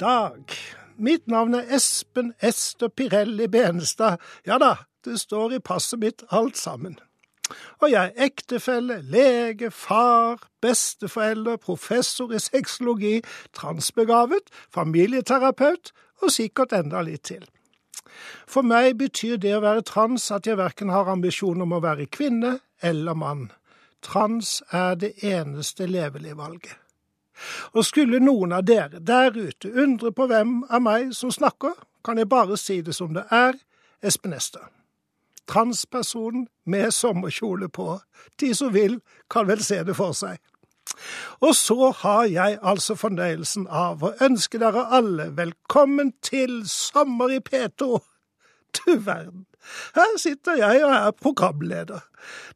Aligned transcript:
Dag. 0.00 0.50
Mitt 0.96 1.28
navn 1.28 1.54
er 1.54 1.70
Espen 1.76 2.32
Ester 2.42 2.88
Pirelli 2.88 3.46
Benestad. 3.46 4.18
Ja 4.46 4.58
da, 4.58 4.74
det 5.04 5.20
står 5.20 5.54
i 5.54 5.60
passet 5.62 6.00
mitt 6.02 6.24
alt 6.34 6.58
sammen. 6.58 6.98
Og 7.78 7.90
jeg 7.92 8.10
er 8.10 8.26
ektefelle, 8.26 9.02
lege, 9.02 9.70
far, 9.70 10.48
besteforelder, 10.62 11.56
professor 11.56 12.32
i 12.32 12.40
sexologi, 12.42 13.20
transbegavet, 13.54 14.50
familieterapeut 14.74 15.92
og 16.22 16.32
sikkert 16.32 16.72
enda 16.72 17.02
litt 17.04 17.28
til. 17.30 17.44
For 18.46 18.66
meg 18.66 18.96
betyr 18.98 19.36
det 19.38 19.54
å 19.54 19.62
være 19.62 19.86
trans 19.86 20.30
at 20.34 20.46
jeg 20.46 20.58
verken 20.58 20.90
har 20.90 21.10
ambisjon 21.12 21.62
om 21.62 21.74
å 21.74 21.82
være 21.84 22.10
kvinne 22.10 22.58
eller 22.82 23.14
mann. 23.14 23.50
Trans 24.02 24.62
er 24.72 24.98
det 24.98 25.14
eneste 25.22 25.86
levelige 25.86 26.38
valget. 26.38 26.83
Og 27.72 27.84
skulle 27.86 28.22
noen 28.22 28.52
av 28.52 28.64
dere 28.68 29.00
der 29.00 29.34
ute 29.34 29.72
undre 29.72 30.12
på 30.12 30.28
hvem 30.30 30.62
av 30.70 30.82
meg 30.84 31.12
som 31.16 31.32
snakker, 31.34 31.74
kan 32.04 32.18
jeg 32.20 32.28
bare 32.28 32.56
si 32.60 32.80
det 32.84 32.94
som 32.94 33.14
det 33.16 33.24
er, 33.32 33.56
Espen 34.04 34.34
Ester. 34.36 34.68
Transpersonen 35.48 36.46
med 36.64 36.92
sommerkjole 36.92 37.68
på. 37.68 37.98
De 38.40 38.54
som 38.54 38.72
vil, 38.74 39.00
kan 39.30 39.48
vel 39.48 39.62
se 39.64 39.82
det 39.84 39.96
for 39.96 40.12
seg. 40.16 40.40
Og 41.40 41.54
så 41.56 41.90
har 41.90 42.24
jeg 42.24 42.58
altså 42.62 42.94
fornøyelsen 42.94 43.66
av 43.68 44.04
å 44.04 44.12
ønske 44.24 44.60
dere 44.60 44.86
alle 44.94 45.30
velkommen 45.36 46.12
til 46.22 46.62
Sommer 46.68 47.32
i 47.32 47.40
P2. 47.40 47.98
Du 48.74 48.96
verden, 49.06 49.46
her 49.94 50.16
sitter 50.18 50.58
jeg 50.58 50.84
og 50.84 50.92
er 50.92 51.10
programleder. 51.10 52.00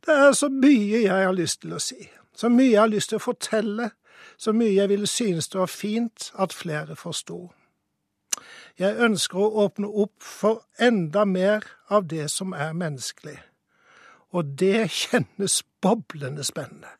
Det 0.07 0.15
er 0.15 0.33
så 0.33 0.49
mye 0.53 1.05
jeg 1.05 1.27
har 1.27 1.37
lyst 1.37 1.63
til 1.63 1.77
å 1.77 1.83
si, 1.83 2.09
så 2.37 2.51
mye 2.53 2.73
jeg 2.73 2.81
har 2.81 2.93
lyst 2.93 3.13
til 3.13 3.21
å 3.21 3.27
fortelle, 3.29 3.91
så 4.39 4.53
mye 4.55 4.75
jeg 4.75 4.89
ville 4.89 5.07
synes 5.07 5.49
det 5.49 5.61
var 5.61 5.67
fint 5.67 6.33
at 6.39 6.53
flere 6.55 6.97
forsto. 6.97 7.49
Jeg 8.79 8.95
ønsker 9.03 9.39
å 9.39 9.65
åpne 9.65 9.89
opp 9.91 10.23
for 10.23 10.63
enda 10.79 11.25
mer 11.27 11.67
av 11.91 12.07
det 12.07 12.29
som 12.31 12.55
er 12.55 12.77
menneskelig, 12.79 13.39
og 14.31 14.55
det 14.61 14.87
kjennes 14.95 15.63
boblende 15.83 16.45
spennende. 16.47 16.95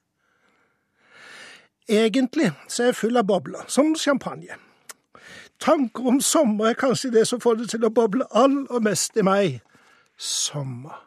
Egentlig 1.89 2.51
så 2.69 2.83
er 2.83 2.91
jeg 2.91 2.99
full 2.99 3.17
av 3.17 3.29
bobler, 3.31 3.63
som 3.69 3.95
champagne. 3.97 4.59
Tanker 5.61 6.07
om 6.07 6.21
sommer 6.21 6.71
er 6.71 6.79
kanskje 6.79 7.11
det 7.15 7.25
som 7.29 7.41
får 7.41 7.63
det 7.63 7.71
til 7.73 7.87
å 7.87 7.95
boble 7.95 8.27
aller 8.37 8.83
mest 8.85 9.17
i 9.17 9.25
meg. 9.27 9.61
Sommer. 10.19 10.99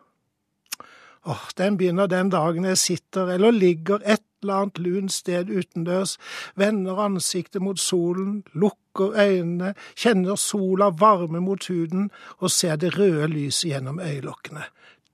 Åh, 1.27 1.43
den 1.57 1.77
begynner 1.77 2.09
den 2.09 2.31
dagen 2.33 2.65
jeg 2.65 2.79
sitter 2.81 3.29
eller 3.35 3.53
ligger 3.53 4.01
et 4.01 4.23
eller 4.41 4.53
annet 4.53 4.79
lunt 4.79 5.13
sted 5.13 5.49
utendørs, 5.49 6.17
vender 6.55 6.99
ansiktet 6.99 7.61
mot 7.61 7.79
solen, 7.79 8.43
lukker 8.53 9.13
øynene, 9.15 9.73
kjenner 9.95 10.35
sola 10.35 10.89
varme 10.89 11.41
mot 11.41 11.67
huden 11.67 12.09
og 12.39 12.51
ser 12.51 12.75
det 12.75 12.97
røde 12.99 13.27
lyset 13.27 13.69
gjennom 13.69 13.99
øyelokkene. 13.99 14.63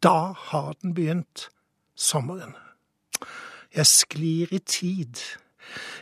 Da 0.04 0.34
har 0.38 0.74
den 0.82 0.94
begynt, 0.94 1.50
sommeren. 1.96 2.56
Jeg 3.76 3.86
sklir 3.86 4.48
i 4.52 4.58
tid. 4.58 5.16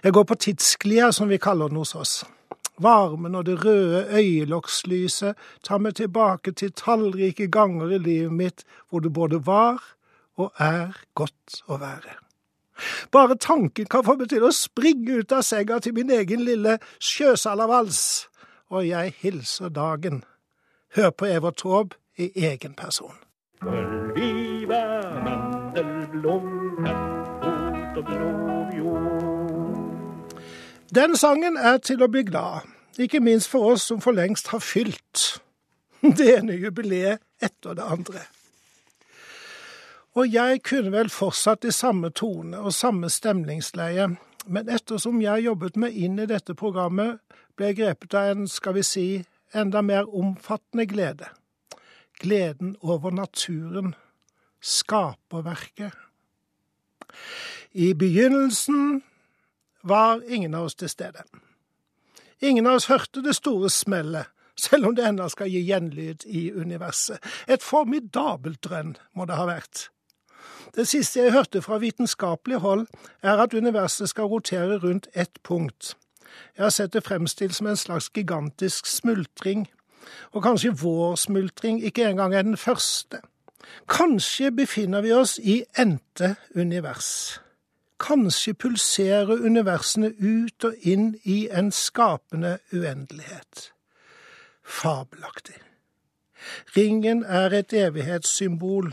Jeg 0.03 0.13
går 0.13 0.23
på 0.23 0.35
tidsklia, 0.35 1.11
som 1.11 1.29
vi 1.29 1.37
kaller 1.37 1.67
den 1.67 1.77
hos 1.77 1.95
oss. 1.95 2.23
Varmen 2.77 3.35
og 3.35 3.45
det 3.45 3.65
røde 3.65 4.07
øyelokkslyset 4.11 5.35
tar 5.63 5.79
meg 5.79 5.95
tilbake 5.95 6.51
til 6.51 6.73
tallrike 6.75 7.47
ganger 7.47 7.95
i 7.95 7.97
livet 7.97 8.33
mitt 8.33 8.66
hvor 8.89 9.00
det 9.00 9.13
både 9.13 9.39
var 9.45 9.79
og 10.35 10.51
er 10.59 10.91
godt 11.16 11.63
å 11.71 11.79
være. 11.79 12.25
Bare 13.12 13.36
tanken 13.36 13.86
kan 13.86 14.03
få 14.03 14.16
meg 14.19 14.30
til 14.30 14.44
å 14.44 14.52
springe 14.56 15.22
ut 15.22 15.31
av 15.36 15.44
senga 15.47 15.80
til 15.80 15.94
min 15.96 16.12
egen 16.12 16.44
lille 16.46 16.78
sjøsalavals, 17.00 18.28
og 18.69 18.88
jeg 18.88 19.13
hilser 19.22 19.69
dagen. 19.69 20.24
Hør 20.96 21.09
på 21.09 21.25
Evert 21.25 21.58
Taube 21.63 21.96
i 22.18 22.31
egen 22.36 22.74
person. 22.74 23.16
Mandelblom, 25.25 26.47
og. 28.86 29.25
Den 30.96 31.18
sangen 31.18 31.57
er 31.57 31.78
til 31.84 32.03
å 32.03 32.07
bli 32.12 32.24
glad, 32.24 32.62
ikke 33.00 33.19
minst 33.19 33.50
for 33.52 33.74
oss 33.74 33.88
som 33.90 34.02
for 34.03 34.16
lengst 34.16 34.47
har 34.53 34.63
fylt 34.63 35.42
det 36.19 36.38
ene 36.38 36.56
jubileet 36.59 37.19
etter 37.44 37.75
det 37.75 37.84
andre. 37.84 38.22
Og 40.15 40.31
jeg 40.31 40.61
kunne 40.63 40.93
vel 40.93 41.09
fortsatt 41.11 41.65
i 41.67 41.73
samme 41.75 42.07
tone 42.15 42.61
og 42.63 42.71
samme 42.73 43.09
stemningsleie, 43.11 44.13
men 44.47 44.69
ettersom 44.71 45.19
jeg 45.19 45.43
jobbet 45.43 45.75
meg 45.81 45.95
inn 45.97 46.19
i 46.23 46.27
dette 46.29 46.55
programmet, 46.55 47.17
ble 47.55 47.71
jeg 47.71 47.79
grepet 47.81 48.15
av 48.15 48.29
en, 48.31 48.45
skal 48.47 48.77
vi 48.77 48.83
si, 48.87 49.07
enda 49.51 49.81
mer 49.83 50.07
omfattende 50.07 50.85
glede. 50.87 51.27
Gleden 52.21 52.77
over 52.79 53.11
naturen, 53.11 53.91
skaperverket. 54.63 55.91
I 57.75 57.91
begynnelsen 57.93 59.01
var 59.83 60.23
ingen 60.31 60.55
av 60.55 60.69
oss 60.69 60.77
til 60.79 60.89
stede. 60.89 61.25
Ingen 62.39 62.67
av 62.67 62.79
oss 62.79 62.87
hørte 62.87 63.23
det 63.23 63.35
store 63.35 63.69
smellet, 63.69 64.31
selv 64.55 64.87
om 64.87 64.95
det 64.95 65.03
ennå 65.09 65.27
skal 65.31 65.51
gi 65.51 65.59
gjenlyd 65.67 66.23
i 66.31 66.45
universet. 66.55 67.19
Et 67.51 67.63
formidabelt 67.63 68.61
drønn 68.63 68.95
må 69.11 69.27
det 69.27 69.35
ha 69.35 69.49
vært. 69.51 69.89
Det 70.75 70.88
siste 70.88 71.19
jeg 71.19 71.31
hørte 71.31 71.62
fra 71.62 71.78
vitenskapelig 71.78 72.58
hold, 72.58 72.88
er 73.24 73.38
at 73.38 73.53
universet 73.53 74.09
skal 74.09 74.24
rotere 74.24 74.78
rundt 74.78 75.08
ett 75.16 75.44
punkt. 75.44 75.97
Jeg 76.58 76.66
har 76.66 76.69
sett 76.69 76.94
det 76.94 77.03
fremstilt 77.03 77.56
som 77.56 77.68
en 77.68 77.78
slags 77.80 78.09
gigantisk 78.09 78.86
smultring, 78.86 79.68
og 80.31 80.44
kanskje 80.44 80.75
vår 80.81 81.16
smultring 81.16 81.84
ikke 81.84 82.09
engang 82.09 82.36
er 82.36 82.41
den 82.41 82.58
første. 82.58 83.22
Kanskje 83.90 84.52
befinner 84.52 85.02
vi 85.02 85.12
oss 85.12 85.40
i 85.40 85.63
endte 85.80 86.36
univers. 86.56 87.40
Kanskje 88.00 88.53
pulserer 88.53 89.46
universene 89.46 90.12
ut 90.19 90.63
og 90.63 90.74
inn 90.81 91.16
i 91.24 91.47
en 91.52 91.72
skapende 91.72 92.57
uendelighet. 92.74 93.72
Fabelaktig. 94.63 95.56
Ringen 96.78 97.24
er 97.24 97.53
et 97.53 97.74
evighetssymbol 97.74 98.92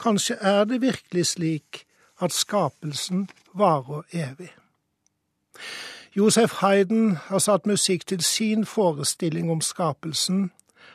Kanskje 0.00 0.34
er 0.34 0.64
det 0.64 0.80
virkelig 0.80 1.26
slik 1.26 1.84
at 2.20 2.32
skapelsen 2.32 3.28
varer 3.54 4.02
evig. 4.12 4.48
Josef 6.16 6.52
Hayden 6.60 7.16
har 7.16 7.38
satt 7.38 7.66
musikk 7.66 8.06
til 8.06 8.22
sin 8.24 8.64
forestilling 8.66 9.50
om 9.50 9.60
skapelsen, 9.60 10.50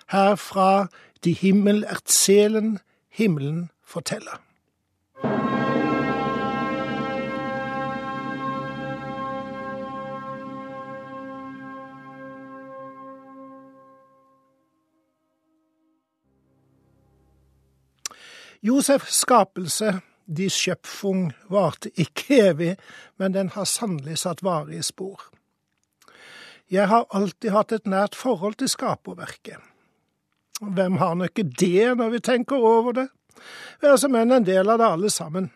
her 0.10 0.36
fra 0.36 0.88
De 1.24 1.34
himmel 1.34 1.84
erzählen, 1.84 2.80
himmelen 3.10 3.70
forteller. 3.86 4.45
Josefs 18.66 19.20
skapelse, 19.22 20.00
de 20.26 20.50
Schöpfung, 20.50 21.34
varte 21.54 21.92
ikke 22.02 22.40
evig, 22.48 22.72
men 23.22 23.36
den 23.36 23.52
har 23.54 23.68
sannelig 23.70 24.24
satt 24.24 24.42
varige 24.42 24.82
spor. 24.84 25.22
Jeg 26.74 26.90
har 26.90 27.06
alltid 27.14 27.54
hatt 27.54 27.76
et 27.76 27.86
nært 27.86 28.18
forhold 28.18 28.58
til 28.58 28.72
skaperverket. 28.74 29.62
Hvem 30.66 30.98
har 30.98 31.14
nå 31.14 31.30
ikke 31.30 31.46
det 31.46 31.94
når 32.00 32.16
vi 32.16 32.24
tenker 32.26 32.58
over 32.58 32.98
det? 32.98 33.06
Vi 33.84 33.92
er 33.92 34.02
som 34.02 34.18
enn 34.18 34.34
en 34.34 34.50
del 34.50 34.74
av 34.74 34.82
det 34.82 34.92
alle 34.96 35.14
sammen, 35.14 35.52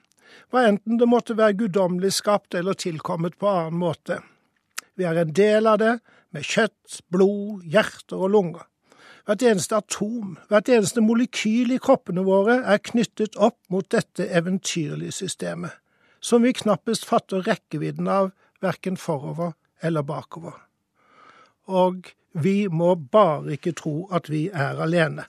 hva 0.54 0.68
enten 0.70 1.02
det 1.02 1.10
måtte 1.10 1.34
være 1.40 1.58
guddommelig 1.64 2.14
skapt 2.20 2.54
eller 2.62 2.78
tilkommet 2.78 3.40
på 3.42 3.50
annen 3.50 3.82
måte. 3.82 4.20
Vi 4.94 5.10
er 5.10 5.18
en 5.18 5.34
del 5.34 5.66
av 5.66 5.82
det, 5.82 5.96
med 6.30 6.46
kjøtt, 6.46 7.02
blod, 7.10 7.66
hjerter 7.66 8.22
og 8.22 8.36
lunger. 8.38 8.69
Hvert 9.30 9.44
eneste 9.46 9.78
atom, 9.78 10.38
hvert 10.50 10.70
eneste 10.74 11.04
molekyl 11.06 11.76
i 11.76 11.78
kroppene 11.78 12.24
våre 12.26 12.56
er 12.66 12.80
knyttet 12.82 13.36
opp 13.38 13.60
mot 13.70 13.86
dette 13.94 14.26
eventyrlige 14.26 15.14
systemet, 15.20 15.76
som 16.18 16.42
vi 16.42 16.56
knappest 16.58 17.06
fatter 17.06 17.46
rekkevidden 17.46 18.10
av 18.10 18.32
verken 18.66 18.98
forover 18.98 19.54
eller 19.86 20.02
bakover. 20.02 20.56
Og 21.70 22.10
vi 22.34 22.66
må 22.74 22.96
bare 22.98 23.54
ikke 23.54 23.76
tro 23.78 23.94
at 24.10 24.32
vi 24.34 24.48
er 24.50 24.82
alene, 24.82 25.28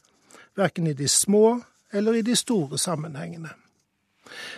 verken 0.57 0.89
i 0.89 0.97
de 0.97 1.05
små 1.05 1.61
eller 1.93 2.23
i 2.23 2.25
de 2.25 2.41
store 2.41 2.81
sammenhengene. 2.81 3.53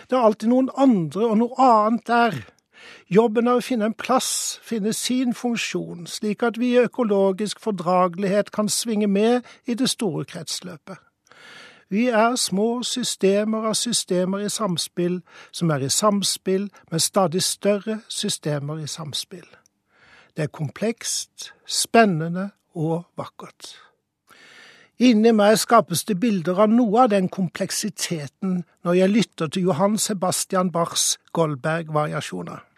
Det 0.07 0.15
er 0.15 0.23
alltid 0.23 0.53
noen 0.53 0.71
andre 0.71 1.27
og 1.27 1.39
noe 1.41 1.67
annet 1.67 2.07
der 2.07 2.39
Jobben 3.09 3.47
er 3.47 3.59
å 3.59 3.63
finne 3.63 3.89
en 3.91 3.97
plass, 3.97 4.59
finne 4.63 4.93
sin 4.93 5.33
funksjon, 5.33 6.07
slik 6.07 6.43
at 6.43 6.59
vi 6.59 6.73
i 6.73 6.83
økologisk 6.83 7.59
fordragelighet 7.63 8.51
kan 8.51 8.69
svinge 8.69 9.07
med 9.07 9.41
i 9.65 9.75
det 9.77 9.89
store 9.89 10.25
kretsløpet. 10.25 10.97
Vi 11.93 12.07
er 12.07 12.35
små 12.35 12.81
systemer 12.83 13.67
av 13.69 13.75
systemer 13.77 14.41
i 14.41 14.49
samspill, 14.49 15.19
som 15.51 15.69
er 15.69 15.85
i 15.85 15.89
samspill 15.93 16.69
med 16.91 17.03
stadig 17.05 17.43
større 17.43 17.99
systemer 18.09 18.81
i 18.81 18.87
samspill. 18.87 19.45
Det 20.33 20.47
er 20.47 20.49
komplekst, 20.49 21.51
spennende 21.65 22.49
og 22.73 23.03
vakkert. 23.17 23.75
Inni 25.03 25.31
meg 25.37 25.59
skapes 25.61 26.05
det 26.09 26.19
bilder 26.21 26.63
av 26.65 26.73
noe 26.73 27.05
av 27.05 27.13
den 27.13 27.29
kompleksiteten 27.29 28.63
når 28.85 28.97
jeg 28.97 29.13
lytter 29.13 29.53
til 29.53 29.69
Johan 29.69 29.97
Sebastian 29.97 30.71
Bachs 30.71 31.17
Goldberg-variasjoner. 31.33 32.72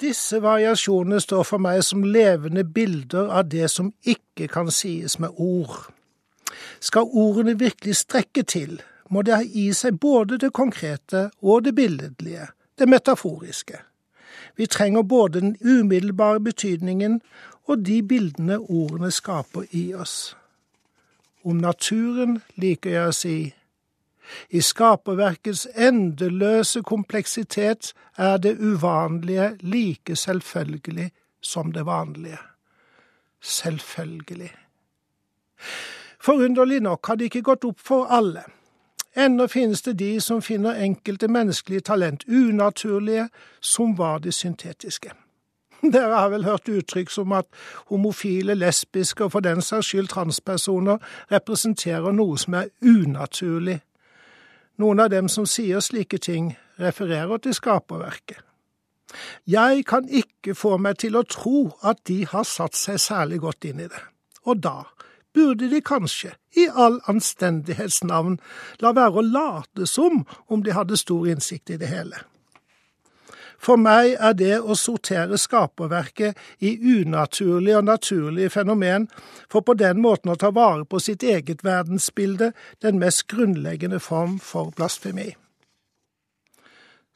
Disse 0.00 0.42
variasjonene 0.42 1.20
står 1.20 1.42
for 1.42 1.58
meg 1.58 1.82
som 1.82 2.04
levende 2.06 2.62
bilder 2.64 3.32
av 3.34 3.48
det 3.50 3.66
som 3.70 3.90
ikke 4.06 4.46
kan 4.48 4.70
sies 4.70 5.18
med 5.18 5.34
ord. 5.36 5.90
Skal 6.80 7.10
ordene 7.10 7.58
virkelig 7.58 7.96
strekke 7.96 8.42
til, 8.42 8.78
må 9.10 9.22
det 9.22 9.34
ha 9.34 9.42
i 9.42 9.72
seg 9.74 9.98
både 9.98 10.38
det 10.38 10.52
konkrete 10.54 11.30
og 11.42 11.64
det 11.64 11.74
billedlige, 11.74 12.46
det 12.78 12.88
metaforiske. 12.88 13.82
Vi 14.56 14.66
trenger 14.66 15.02
både 15.02 15.40
den 15.40 15.56
umiddelbare 15.64 16.40
betydningen 16.40 17.20
og 17.66 17.86
de 17.86 18.02
bildene 18.02 18.58
ordene 18.58 19.10
skaper 19.10 19.66
i 19.70 19.94
oss. 19.94 20.37
Om 21.48 21.56
naturen 21.56 22.42
liker 22.60 22.90
jeg 22.92 23.08
å 23.08 23.14
si 23.16 23.36
i 24.52 24.60
skaperverkets 24.60 25.62
endeløse 25.72 26.82
kompleksitet 26.84 27.94
er 28.16 28.36
det 28.36 28.58
uvanlige 28.60 29.54
like 29.60 30.16
selvfølgelig 30.16 31.10
som 31.40 31.72
det 31.72 31.86
vanlige. 31.86 32.38
Selvfølgelig. 33.40 34.50
Forunderlig 36.20 36.80
nok 36.80 37.06
har 37.06 37.16
det 37.16 37.30
ikke 37.30 37.42
gått 37.42 37.64
opp 37.64 37.80
for 37.80 38.12
alle. 38.12 38.44
Ennå 39.16 39.46
finnes 39.48 39.82
det 39.82 39.96
de 39.98 40.20
som 40.20 40.42
finner 40.42 40.76
enkelte 40.84 41.28
menneskelige 41.28 41.80
talent 41.80 42.28
unaturlige, 42.28 43.28
som 43.60 43.96
var 43.98 44.18
de 44.18 44.32
syntetiske. 44.32 45.14
Dere 45.94 46.14
har 46.14 46.30
vel 46.32 46.44
hørt 46.44 46.68
uttrykk 46.68 47.10
som 47.10 47.32
at 47.36 47.46
homofile, 47.90 48.54
lesbiske 48.58 49.24
og 49.24 49.32
for 49.36 49.44
den 49.44 49.62
saks 49.62 49.92
skyld 49.92 50.10
transpersoner 50.10 50.98
representerer 51.32 52.12
noe 52.12 52.38
som 52.38 52.58
er 52.58 52.72
unaturlig. 52.82 53.78
Noen 54.78 55.00
av 55.02 55.10
dem 55.10 55.28
som 55.30 55.46
sier 55.46 55.82
slike 55.82 56.18
ting, 56.22 56.52
refererer 56.78 57.40
til 57.42 57.54
skaperverket. 57.54 58.44
Jeg 59.48 59.84
kan 59.88 60.08
ikke 60.08 60.54
få 60.54 60.76
meg 60.76 60.98
til 61.02 61.16
å 61.16 61.24
tro 61.26 61.70
at 61.82 62.04
de 62.06 62.24
har 62.28 62.44
satt 62.46 62.76
seg 62.76 63.00
særlig 63.00 63.40
godt 63.42 63.64
inn 63.64 63.80
i 63.80 63.88
det. 63.90 64.02
Og 64.46 64.60
da 64.62 64.84
burde 65.34 65.70
de 65.70 65.80
kanskje, 65.84 66.34
i 66.56 66.66
all 66.68 66.98
anstendighetsnavn, 67.10 68.38
la 68.82 68.92
være 68.96 69.20
å 69.20 69.26
late 69.26 69.86
som 69.86 70.24
om 70.48 70.62
de 70.64 70.74
hadde 70.74 70.98
stor 70.98 71.28
innsikt 71.30 71.70
i 71.70 71.78
det 71.80 71.90
hele. 71.90 72.20
For 73.58 73.76
meg 73.80 74.14
er 74.22 74.36
det 74.38 74.60
å 74.62 74.76
sortere 74.78 75.38
skaperverket 75.38 76.38
i 76.62 76.76
unaturlige 76.78 77.80
og 77.80 77.88
naturlige 77.88 78.52
fenomen, 78.54 79.08
for 79.50 79.66
på 79.66 79.74
den 79.74 79.98
måten 80.02 80.30
å 80.30 80.38
ta 80.38 80.52
vare 80.54 80.86
på 80.86 81.00
sitt 81.02 81.26
eget 81.26 81.64
verdensbilde, 81.66 82.52
den 82.82 83.02
mest 83.02 83.26
grunnleggende 83.28 83.98
form 84.00 84.38
for 84.38 84.70
blasfemi. 84.76 85.32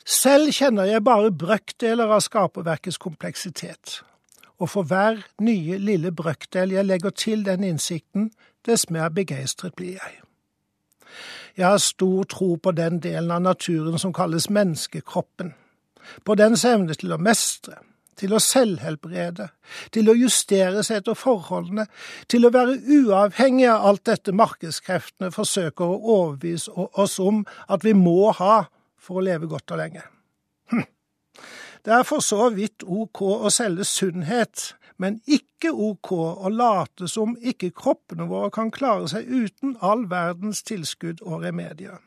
Selv 0.02 0.50
kjenner 0.50 0.90
jeg 0.90 1.04
bare 1.06 1.30
brøkdeler 1.30 2.10
av 2.10 2.24
skaperverkets 2.26 2.98
kompleksitet, 2.98 4.00
og 4.58 4.74
for 4.74 4.82
hver 4.82 5.22
nye 5.38 5.78
lille 5.78 6.10
brøkdel 6.10 6.74
jeg 6.74 6.88
legger 6.90 7.14
til 7.14 7.46
den 7.46 7.62
innsikten, 7.62 8.32
dess 8.66 8.88
mer 8.90 9.14
begeistret 9.14 9.78
blir 9.78 9.94
jeg. 10.02 10.20
Jeg 11.54 11.68
har 11.68 11.78
stor 11.78 12.24
tro 12.26 12.56
på 12.56 12.72
den 12.74 12.98
delen 13.04 13.30
av 13.30 13.42
naturen 13.44 13.98
som 14.00 14.14
kalles 14.16 14.50
menneskekroppen 14.50 15.52
på 16.24 16.36
dens 16.38 16.64
evne 16.68 16.94
til 16.98 17.14
å 17.14 17.20
mestre, 17.22 17.78
til 18.18 18.34
å 18.36 18.40
selvhelbrede, 18.42 19.48
til 19.94 20.10
å 20.10 20.16
justere 20.16 20.84
seg 20.84 21.00
etter 21.00 21.18
forholdene, 21.18 21.86
til 22.30 22.46
å 22.46 22.52
være 22.54 22.78
uavhengig 22.78 23.68
av 23.72 23.88
alt 23.88 24.04
dette 24.10 24.34
markedskreftene 24.36 25.32
forsøker 25.34 25.84
å 25.86 26.00
overbevise 26.18 26.70
oss 26.74 27.18
om 27.22 27.42
at 27.68 27.86
vi 27.86 27.96
må 27.96 28.30
ha 28.38 28.66
for 29.02 29.18
å 29.18 29.26
leve 29.26 29.48
godt 29.50 29.74
og 29.74 29.82
lenge. 29.82 30.04
Hm. 30.70 30.86
Det 31.82 31.96
er 31.96 32.06
for 32.06 32.22
så 32.22 32.50
vidt 32.54 32.86
ok 32.86 33.24
å 33.48 33.50
selge 33.50 33.88
sunnhet, 33.88 34.72
men 35.02 35.18
ikke 35.26 35.72
ok 35.72 36.12
å 36.14 36.52
late 36.52 37.08
som 37.10 37.34
ikke 37.40 37.72
kroppene 37.74 38.28
våre 38.30 38.52
kan 38.54 38.70
klare 38.70 39.08
seg 39.10 39.26
uten 39.26 39.74
all 39.80 40.06
verdens 40.10 40.62
tilskudd 40.68 41.24
og 41.26 41.42
remedier 41.42 41.98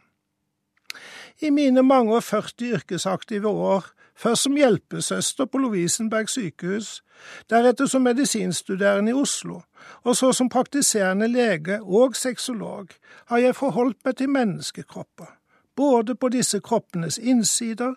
i 1.42 1.50
mine 1.50 1.84
mange 1.84 2.16
og 2.16 2.24
40 2.24 2.74
yrkesaktive 2.78 3.50
år, 3.50 3.86
først 4.16 4.48
som 4.48 4.56
hjelpesøster 4.56 5.46
på 5.46 5.58
Lovisenberg 5.58 6.30
sykehus, 6.30 7.02
deretter 7.50 7.86
som 7.86 8.02
medisinstuderende 8.02 9.12
i 9.12 9.14
Oslo, 9.14 9.62
og 10.04 10.16
så 10.16 10.32
som 10.34 10.50
praktiserende 10.50 11.28
lege 11.28 11.82
og 11.84 12.16
sexolog, 12.16 12.88
har 13.26 13.38
jeg 13.38 13.56
forholdt 13.56 13.98
meg 14.06 14.18
til 14.18 14.30
menneskekropper, 14.30 15.32
både 15.76 16.16
på 16.16 16.30
disse 16.30 16.60
kroppenes 16.60 17.18
innsider 17.18 17.96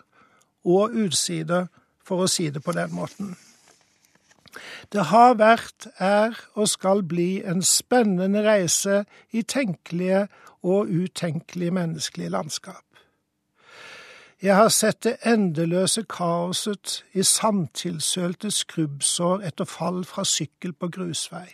og 0.65 0.95
utsider, 0.95 1.69
for 2.03 2.25
å 2.25 2.31
si 2.31 2.49
det 2.49 2.63
på 2.65 2.73
den 2.73 2.91
måten. 2.95 3.35
Det 4.89 5.11
har 5.11 5.35
vært, 5.37 5.87
er 6.01 6.33
og 6.57 6.71
skal 6.71 7.03
bli 7.05 7.43
en 7.45 7.61
spennende 7.61 8.41
reise 8.41 9.03
i 9.29 9.43
tenkelige 9.45 10.25
og 10.65 10.89
utenkelige 10.89 11.75
menneskelige 11.75 12.33
landskap. 12.33 12.88
Jeg 14.41 14.55
har 14.55 14.69
sett 14.69 15.03
det 15.03 15.17
endeløse 15.27 16.05
kaoset 16.07 17.03
i 17.11 17.23
sandtilsølte 17.27 18.51
skrubbsår 18.55 19.41
etter 19.49 19.67
fall 19.67 20.05
fra 20.07 20.23
sykkel 20.23 20.71
på 20.73 20.87
grusvei. 20.87 21.49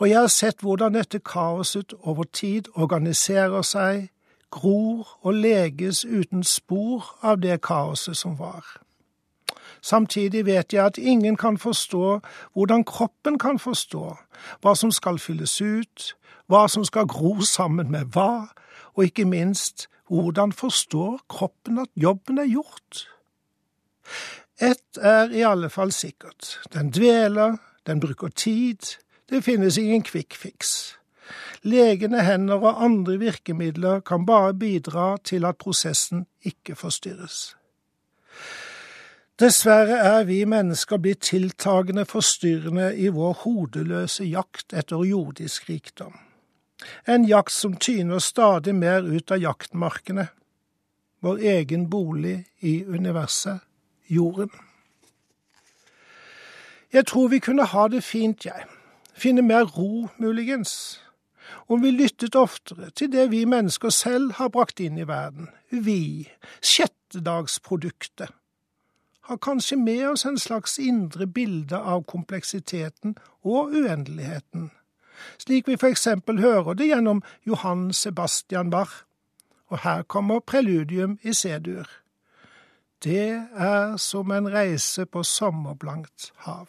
Og 0.00 0.08
jeg 0.08 0.16
har 0.16 0.32
sett 0.32 0.62
hvordan 0.64 0.96
dette 0.96 1.18
kaoset 1.20 1.92
over 2.00 2.24
tid 2.32 2.70
organiserer 2.74 3.60
seg, 3.62 4.06
gror 4.50 5.18
og 5.20 5.34
leges 5.34 6.04
uten 6.04 6.44
spor 6.48 7.10
av 7.20 7.42
det 7.44 7.58
kaoset 7.60 8.16
som 8.16 8.38
var. 8.38 8.64
Samtidig 9.82 10.46
vet 10.46 10.72
jeg 10.72 10.80
at 10.84 10.98
ingen 10.98 11.36
kan 11.36 11.58
forstå 11.58 12.20
hvordan 12.54 12.84
kroppen 12.84 13.36
kan 13.38 13.58
forstå, 13.58 14.16
hva 14.62 14.74
som 14.74 14.90
skal 14.90 15.18
fylles 15.18 15.60
ut, 15.60 16.16
hva 16.48 16.64
som 16.72 16.88
skal 16.88 17.04
gro 17.04 17.40
sammen 17.44 17.92
med 17.92 18.16
hva, 18.16 18.48
og 18.96 19.04
ikke 19.04 19.28
minst 19.28 19.90
hvordan 20.08 20.52
forstår 20.52 21.20
kroppen 21.28 21.78
at 21.78 21.90
jobben 21.96 22.38
er 22.38 22.48
gjort? 22.50 23.06
Ett 24.62 24.98
er 25.02 25.32
i 25.34 25.42
alle 25.44 25.70
fall 25.70 25.92
sikkert. 25.92 26.60
Den 26.72 26.90
dveler, 26.90 27.56
den 27.86 28.00
bruker 28.00 28.28
tid, 28.28 28.96
det 29.30 29.44
finnes 29.44 29.78
ingen 29.78 30.02
quick 30.02 30.34
fix. 30.34 30.94
Legende 31.62 32.22
hender 32.22 32.62
og 32.62 32.84
andre 32.84 33.18
virkemidler 33.18 34.00
kan 34.00 34.26
bare 34.26 34.54
bidra 34.54 35.16
til 35.24 35.44
at 35.44 35.58
prosessen 35.58 36.26
ikke 36.42 36.76
forstyrres. 36.76 37.56
Dessverre 39.40 39.98
er 39.98 40.22
vi 40.24 40.44
mennesker 40.48 40.96
blitt 40.96 41.26
tiltagende 41.28 42.06
forstyrrende 42.08 42.94
i 42.96 43.10
vår 43.12 43.34
hodeløse 43.42 44.24
jakt 44.24 44.72
etter 44.72 45.02
jordisk 45.04 45.68
rikdom. 45.68 46.14
En 47.04 47.24
jakt 47.24 47.52
som 47.52 47.76
tyner 47.76 48.18
stadig 48.18 48.74
mer 48.74 49.02
ut 49.02 49.30
av 49.30 49.38
jaktmarkene. 49.38 50.28
Vår 51.20 51.38
egen 51.38 51.88
bolig 51.90 52.44
i 52.60 52.84
universet, 52.84 53.60
jorden. 54.06 54.50
Jeg 56.92 57.06
tror 57.06 57.28
vi 57.28 57.38
kunne 57.38 57.64
ha 57.64 57.88
det 57.88 58.04
fint, 58.04 58.44
jeg. 58.44 58.64
Finne 59.16 59.42
mer 59.42 59.64
ro, 59.64 60.08
muligens. 60.18 61.00
Om 61.68 61.82
vi 61.82 61.90
lyttet 61.90 62.36
oftere 62.36 62.90
til 62.90 63.10
det 63.12 63.30
vi 63.30 63.44
mennesker 63.44 63.90
selv 63.90 64.36
har 64.38 64.52
brakt 64.52 64.80
inn 64.80 64.98
i 64.98 65.08
verden. 65.08 65.48
Vi, 65.70 66.28
sjettedagsproduktet, 66.62 68.30
har 69.26 69.36
kanskje 69.42 69.76
med 69.76 70.08
oss 70.08 70.24
en 70.26 70.38
slags 70.38 70.78
indre 70.78 71.26
bilde 71.26 71.78
av 71.78 72.04
kompleksiteten 72.04 73.16
og 73.42 73.74
uendeligheten 73.74 74.70
slik 75.38 75.68
vi 75.68 75.76
for 75.76 75.92
eksempel 75.92 76.40
hører 76.40 76.74
det 76.74 76.90
gjennom 76.90 77.22
Johan 77.46 77.92
Sebastian 77.92 78.70
Bach. 78.70 79.02
Og 79.68 79.82
her 79.82 80.02
kommer 80.02 80.40
preludium 80.40 81.18
i 81.22 81.32
C-dur. 81.34 81.88
Det 83.04 83.48
er 83.56 83.96
som 83.96 84.30
en 84.30 84.46
reise 84.52 85.06
på 85.06 85.22
sommerblankt 85.22 86.30
hav. 86.46 86.68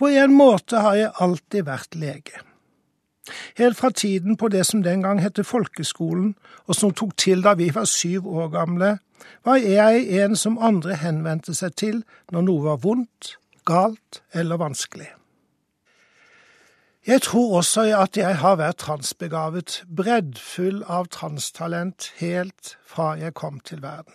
På 0.00 0.08
en 0.08 0.32
måte 0.32 0.80
har 0.80 0.94
jeg 0.96 1.12
alltid 1.20 1.66
vært 1.68 1.98
lege. 2.00 2.49
Helt 3.56 3.76
fra 3.76 3.90
tiden 3.90 4.36
på 4.36 4.48
det 4.48 4.64
som 4.66 4.82
den 4.82 5.02
gang 5.02 5.20
het 5.20 5.38
folkeskolen, 5.46 6.34
og 6.66 6.74
som 6.74 6.94
tok 6.94 7.16
til 7.16 7.42
da 7.44 7.54
vi 7.54 7.70
var 7.74 7.84
syv 7.84 8.26
år 8.28 8.48
gamle, 8.48 8.98
var 9.44 9.56
jeg 9.56 10.08
en 10.22 10.36
som 10.36 10.58
andre 10.58 10.96
henvendte 10.96 11.54
seg 11.54 11.76
til 11.76 12.02
når 12.32 12.46
noe 12.48 12.64
var 12.64 12.80
vondt, 12.84 13.36
galt 13.66 14.22
eller 14.32 14.56
vanskelig. 14.56 15.10
Jeg 17.06 17.22
tror 17.22 17.56
også 17.56 17.80
at 17.96 18.16
jeg 18.16 18.36
har 18.36 18.56
vært 18.60 18.82
transbegavet, 18.84 19.84
breddfull 19.88 20.82
av 20.84 21.08
transtalent 21.08 22.10
helt 22.18 22.76
fra 22.84 23.14
jeg 23.16 23.34
kom 23.34 23.60
til 23.60 23.82
verden. 23.82 24.12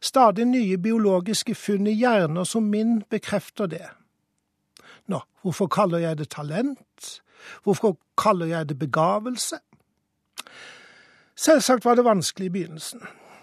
Stadig 0.00 0.46
nye 0.48 0.78
biologiske 0.78 1.54
funn 1.54 1.86
i 1.86 1.92
hjerner 1.92 2.44
som 2.48 2.70
min 2.72 3.02
bekrefter 3.10 3.68
det. 3.68 3.84
Nå, 5.12 5.20
hvorfor 5.42 5.68
kaller 5.68 5.98
jeg 5.98 6.18
det 6.18 6.30
talent? 6.32 7.20
Hvorfor 7.62 7.96
kaller 8.18 8.46
jeg 8.46 8.68
det 8.68 8.78
begavelse? 8.78 9.58
Selvsagt 11.36 11.84
var 11.84 11.94
det 11.94 12.04
vanskelig 12.04 12.46
i 12.46 12.54
begynnelsen. 12.54 13.00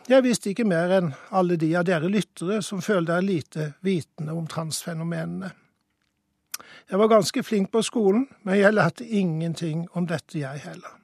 Jeg 0.09 0.23
visste 0.23 0.49
ikke 0.49 0.65
mer 0.67 0.91
enn 0.95 1.11
alle 1.31 1.57
de 1.59 1.73
av 1.77 1.85
dere 1.85 2.09
lyttere 2.09 2.61
som 2.65 2.81
føler 2.81 3.07
dere 3.11 3.25
lite 3.25 3.67
vitende 3.85 4.33
om 4.33 4.47
transfenomenene. 4.47 5.51
Jeg 6.89 6.99
var 6.99 7.07
ganske 7.07 7.43
flink 7.43 7.71
på 7.71 7.81
skolen, 7.81 8.27
men 8.43 8.59
jeg 8.59 8.73
lærte 8.73 9.05
ingenting 9.05 9.87
om 9.93 10.07
dette, 10.07 10.39
jeg 10.39 10.63
heller. 10.65 10.97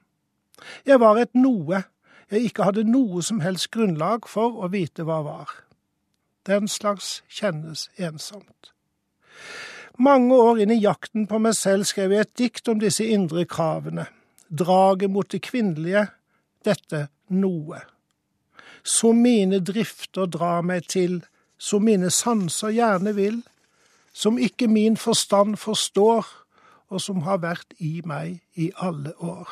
Jeg 0.86 1.00
var 1.00 1.16
et 1.16 1.34
noe 1.34 1.84
jeg 2.30 2.50
ikke 2.50 2.66
hadde 2.68 2.84
noe 2.84 3.22
som 3.24 3.40
helst 3.40 3.70
grunnlag 3.72 4.26
for 4.28 4.60
å 4.60 4.68
vite 4.72 5.06
hva 5.08 5.22
var. 5.24 5.52
Den 6.44 6.68
slags 6.68 7.22
kjennes 7.28 7.86
ensomt. 7.96 8.72
Mange 9.98 10.34
år 10.34 10.60
inn 10.62 10.70
i 10.70 10.78
jakten 10.78 11.26
på 11.26 11.40
meg 11.42 11.56
selv 11.58 11.88
skrev 11.88 12.12
jeg 12.14 12.26
et 12.26 12.36
dikt 12.38 12.68
om 12.70 12.78
disse 12.78 13.02
indre 13.02 13.42
kravene, 13.50 14.06
draget 14.46 15.10
mot 15.10 15.26
det 15.26 15.40
kvinnelige, 15.48 16.04
dette 16.62 17.08
noe. 17.34 17.80
Som 18.86 19.24
mine 19.24 19.58
drifter 19.58 20.30
drar 20.30 20.62
meg 20.62 20.86
til, 20.86 21.18
som 21.58 21.82
mine 21.82 22.12
sanser 22.14 22.76
gjerne 22.76 23.14
vil, 23.16 23.40
som 24.14 24.38
ikke 24.38 24.70
min 24.70 24.96
forstand 24.96 25.58
forstår, 25.58 26.26
og 26.88 27.02
som 27.02 27.24
har 27.26 27.42
vært 27.42 27.74
i 27.82 27.98
meg 28.06 28.38
i 28.54 28.70
alle 28.78 29.12
år. 29.18 29.50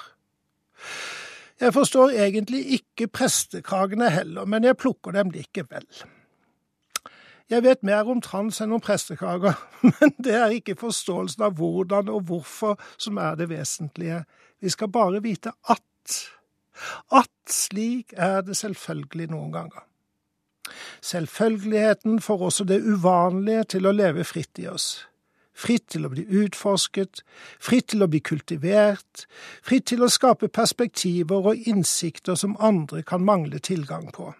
Jeg 1.60 1.74
forstår 1.74 2.14
egentlig 2.14 2.62
ikke 2.78 3.10
prestekragene 3.10 4.12
heller, 4.12 4.46
men 4.46 4.64
jeg 4.64 4.78
plukker 4.78 5.16
dem 5.16 5.34
likevel. 5.34 5.86
Jeg 7.50 7.62
vet 7.62 7.82
mer 7.86 8.08
om 8.10 8.20
trans 8.22 8.58
enn 8.60 8.74
om 8.74 8.82
prestekaker, 8.82 9.54
men 9.86 10.14
det 10.18 10.34
er 10.34 10.54
ikke 10.54 10.78
forståelsen 10.80 11.44
av 11.46 11.58
hvordan 11.58 12.10
og 12.10 12.24
hvorfor 12.30 12.80
som 12.98 13.20
er 13.22 13.36
det 13.38 13.50
vesentlige. 13.52 14.24
Vi 14.60 14.72
skal 14.72 14.90
bare 14.90 15.22
vite 15.22 15.54
at. 15.70 15.82
At 17.08 17.30
slik 17.48 18.12
er 18.16 18.42
det 18.44 18.56
selvfølgelig 18.58 19.30
noen 19.30 19.52
ganger. 19.54 19.84
Selvfølgeligheten 21.00 22.20
får 22.20 22.42
også 22.48 22.64
det 22.64 22.82
uvanlige 22.82 23.64
til 23.76 23.86
å 23.86 23.94
leve 23.94 24.24
fritt 24.24 24.58
i 24.58 24.66
oss. 24.68 25.06
Fritt 25.56 25.86
til 25.94 26.04
å 26.04 26.10
bli 26.12 26.26
utforsket, 26.42 27.22
fritt 27.62 27.86
til 27.94 28.04
å 28.04 28.10
bli 28.12 28.20
kultivert, 28.20 29.24
fritt 29.64 29.86
til 29.88 30.04
å 30.04 30.10
skape 30.12 30.50
perspektiver 30.52 31.52
og 31.52 31.70
innsikter 31.70 32.36
som 32.36 32.58
andre 32.60 33.00
kan 33.06 33.24
mangle 33.24 33.62
tilgang 33.62 34.10
på. 34.12 34.34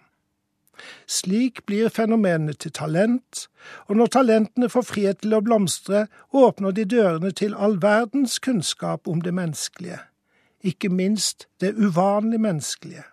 Slik 1.07 1.65
blir 1.67 1.89
fenomenene 1.89 2.53
til 2.53 2.73
talent, 2.73 3.49
og 3.87 3.97
når 3.97 4.07
talentene 4.07 4.69
får 4.69 4.83
frihet 4.83 5.21
til 5.23 5.35
å 5.37 5.43
blomstre, 5.45 6.07
åpner 6.33 6.75
de 6.77 6.85
dørene 6.85 7.31
til 7.31 7.55
all 7.55 7.79
verdens 7.83 8.39
kunnskap 8.39 9.09
om 9.09 9.23
det 9.23 9.35
menneskelige, 9.35 10.01
ikke 10.63 10.89
minst 10.89 11.49
det 11.61 11.75
uvanlig 11.75 12.41
menneskelige, 12.41 13.05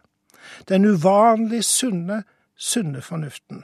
den 0.70 0.86
uvanlig 0.86 1.63
sunne, 1.63 2.24
sunne 2.55 3.01
fornuften. 3.01 3.63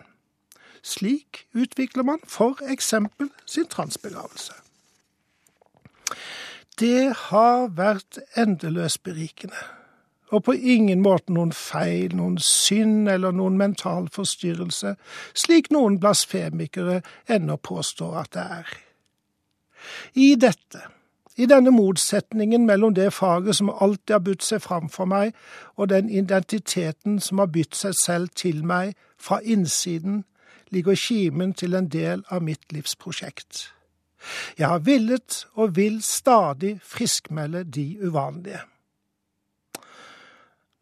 Slik 0.83 1.45
utvikler 1.53 2.03
man 2.03 2.23
for 2.27 2.59
eksempel 2.71 3.29
sin 3.45 3.67
transbegavelse. 3.67 4.53
Det 6.79 7.11
har 7.27 7.67
vært 7.75 8.21
endeløst 8.39 9.03
berikende, 9.03 9.59
og 10.29 10.43
på 10.43 10.53
ingen 10.53 11.01
måte 11.01 11.33
noen 11.33 11.51
feil, 11.55 12.13
noen 12.15 12.37
synd 12.43 13.09
eller 13.09 13.33
noen 13.35 13.57
mental 13.57 14.09
forstyrrelse, 14.13 14.95
slik 15.33 15.71
noen 15.73 15.97
blasfemikere 16.01 17.01
ennå 17.29 17.57
påstår 17.57 18.21
at 18.23 18.31
det 18.37 18.45
er. 18.59 18.71
I 20.13 20.35
dette, 20.35 20.83
i 21.39 21.47
denne 21.49 21.71
motsetningen 21.71 22.65
mellom 22.67 22.93
det 22.93 23.13
faget 23.15 23.55
som 23.55 23.69
alltid 23.71 24.13
har 24.13 24.23
budt 24.25 24.45
seg 24.45 24.61
fram 24.61 24.89
for 24.91 25.09
meg, 25.09 25.33
og 25.75 25.89
den 25.89 26.09
identiteten 26.09 27.19
som 27.23 27.39
har 27.39 27.51
bytt 27.53 27.77
seg 27.79 27.95
selv 27.95 28.33
til 28.35 28.65
meg 28.65 28.93
fra 29.17 29.39
innsiden, 29.41 30.25
ligger 30.69 30.95
kimen 30.95 31.53
til 31.53 31.73
en 31.73 31.87
del 31.89 32.21
av 32.29 32.43
mitt 32.45 32.73
livsprosjekt. 32.75 33.69
Jeg 34.59 34.67
har 34.67 34.83
villet 34.83 35.45
og 35.55 35.77
vil 35.77 36.01
stadig 36.03 36.75
friskmelde 36.83 37.63
de 37.63 37.95
uvanlige. 38.03 38.59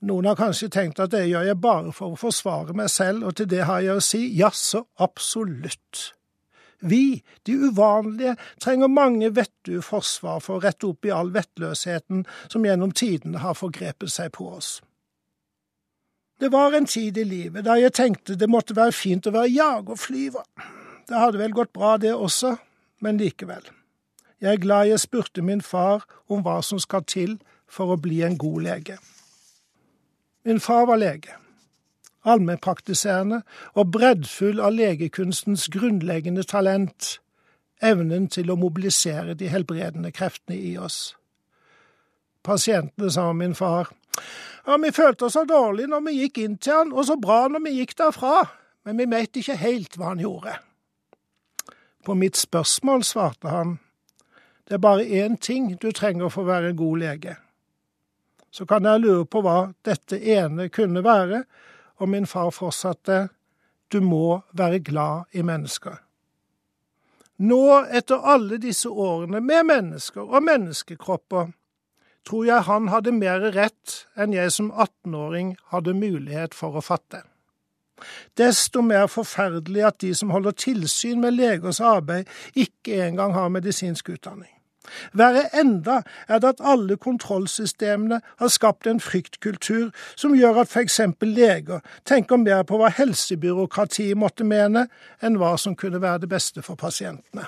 Noen 0.05 0.27
har 0.29 0.37
kanskje 0.37 0.69
tenkt 0.69 0.99
at 1.01 1.09
det 1.11 1.23
gjør 1.25 1.47
jeg 1.47 1.57
bare 1.61 1.91
for 1.95 2.13
å 2.13 2.19
forsvare 2.19 2.75
meg 2.77 2.91
selv, 2.93 3.25
og 3.25 3.37
til 3.37 3.49
det 3.49 3.63
har 3.65 3.81
jeg 3.81 3.97
å 3.97 4.03
si 4.03 4.21
jaså, 4.37 4.83
absolutt. 5.01 6.11
Vi, 6.85 7.23
de 7.49 7.55
uvanlige, 7.57 8.35
trenger 8.61 8.91
mange 8.93 9.31
vettug 9.33 9.81
forsvar 9.81 10.43
for 10.45 10.59
å 10.59 10.65
rette 10.67 10.85
opp 10.91 11.07
i 11.09 11.13
all 11.13 11.31
vettløsheten 11.33 12.27
som 12.45 12.67
gjennom 12.67 12.93
tidene 12.93 13.41
har 13.41 13.57
forgrepet 13.57 14.13
seg 14.13 14.35
på 14.37 14.51
oss. 14.59 14.75
Det 16.37 16.51
var 16.53 16.77
en 16.77 16.85
tid 16.85 17.17
i 17.17 17.25
livet 17.25 17.65
da 17.65 17.79
jeg 17.81 17.95
tenkte 17.97 18.37
det 18.37 18.49
måtte 18.49 18.77
være 18.77 18.93
fint 18.93 19.25
å 19.25 19.33
være 19.33 19.49
jagerflyver. 19.55 20.45
Det 21.09 21.17
hadde 21.17 21.41
vel 21.41 21.57
gått 21.57 21.73
bra, 21.73 21.95
det 21.97 22.13
også, 22.13 22.53
men 23.01 23.17
likevel. 23.17 23.65
Jeg 24.37 24.53
er 24.53 24.61
glad 24.61 24.91
jeg 24.91 25.01
spurte 25.01 25.41
min 25.41 25.65
far 25.65 26.05
om 26.29 26.43
hva 26.45 26.59
som 26.61 26.77
skal 26.77 27.01
til 27.09 27.39
for 27.65 27.89
å 27.89 27.97
bli 27.97 28.21
en 28.21 28.37
god 28.37 28.67
lege. 28.67 28.99
Min 30.47 30.59
far 30.59 30.85
var 30.85 30.95
lege, 30.95 31.33
allmennpraktiserende 32.23 33.41
og 33.75 33.89
breddfull 33.91 34.61
av 34.63 34.77
legekunstens 34.77 35.65
grunnleggende 35.73 36.45
talent, 36.47 37.17
evnen 37.83 38.29
til 38.31 38.53
å 38.53 38.55
mobilisere 38.55 39.33
de 39.35 39.49
helbredende 39.51 40.13
kreftene 40.15 40.55
i 40.55 40.77
oss. 40.79 41.17
Pasientene, 42.47 43.09
sa 43.11 43.25
min 43.35 43.57
far, 43.59 43.91
ja, 44.63 44.77
vi 44.79 44.91
følte 44.95 45.27
oss 45.27 45.35
så 45.35 45.43
dårlig 45.43 45.89
når 45.91 46.05
vi 46.05 46.13
gikk 46.21 46.39
inn 46.45 46.55
til 46.55 46.77
han, 46.77 46.93
og 46.95 47.09
så 47.09 47.17
bra 47.19 47.41
når 47.51 47.65
vi 47.65 47.73
gikk 47.81 47.97
derfra, 47.99 48.45
men 48.87 49.03
vi 49.03 49.09
vet 49.17 49.41
ikke 49.41 49.57
helt 49.59 49.97
hva 49.99 50.13
han 50.13 50.23
gjorde. 50.23 50.53
På 52.07 52.15
mitt 52.15 52.39
spørsmål 52.39 53.03
svarte 53.03 53.51
han, 53.51 53.75
det 54.63 54.79
er 54.79 54.85
bare 54.87 55.03
én 55.03 55.35
ting 55.35 55.73
du 55.75 55.91
trenger 55.91 56.31
for 56.31 56.47
å 56.47 56.51
være 56.53 56.71
en 56.71 56.79
god 56.79 57.03
lege. 57.03 57.35
Så 58.51 58.65
kan 58.65 58.85
jeg 58.85 59.03
lure 59.03 59.25
på 59.25 59.41
hva 59.45 59.71
dette 59.85 60.17
ene 60.17 60.69
kunne 60.73 61.03
være, 61.03 61.43
og 61.97 62.09
min 62.09 62.25
far 62.29 62.49
fortsatte, 62.53 63.27
du 63.91 64.01
må 64.01 64.41
være 64.51 64.79
glad 64.79 65.31
i 65.31 65.41
mennesker. 65.41 66.01
Nå, 67.37 67.61
etter 67.93 68.25
alle 68.25 68.57
disse 68.57 68.89
årene 68.89 69.39
med 69.45 69.67
mennesker 69.69 70.25
og 70.25 70.43
menneskekropper, 70.43 71.53
tror 72.27 72.45
jeg 72.45 72.65
han 72.67 72.89
hadde 72.91 73.13
mer 73.15 73.45
rett 73.55 74.01
enn 74.19 74.33
jeg 74.35 74.51
som 74.51 74.71
18-åring 74.73 75.53
hadde 75.71 75.95
mulighet 75.95 76.57
for 76.57 76.75
å 76.75 76.83
fatte. 76.83 77.21
Desto 78.37 78.83
mer 78.85 79.07
forferdelig 79.09 79.85
at 79.85 80.01
de 80.03 80.11
som 80.17 80.33
holder 80.33 80.57
tilsyn 80.57 81.21
med 81.21 81.37
legers 81.37 81.79
arbeid, 81.81 82.27
ikke 82.53 82.99
engang 83.07 83.33
har 83.37 83.53
medisinsk 83.53 84.11
utdanning. 84.17 84.56
Verre 85.13 85.47
enda 85.53 86.01
er 86.27 86.39
det 86.39 86.55
at 86.55 86.63
alle 86.63 86.97
kontrollsystemene 86.97 88.21
har 88.39 88.51
skapt 88.53 88.87
en 88.87 88.99
fryktkultur 89.03 89.91
som 90.15 90.35
gjør 90.35 90.61
at 90.63 90.71
f.eks. 90.71 90.99
leger 91.21 91.79
tenker 92.05 92.41
mer 92.41 92.63
på 92.63 92.79
hva 92.79 92.89
helsebyråkratiet 92.93 94.17
måtte 94.17 94.47
mene, 94.47 94.87
enn 95.21 95.39
hva 95.39 95.55
som 95.57 95.75
kunne 95.75 96.01
være 96.01 96.25
det 96.25 96.31
beste 96.33 96.61
for 96.61 96.75
pasientene. 96.75 97.47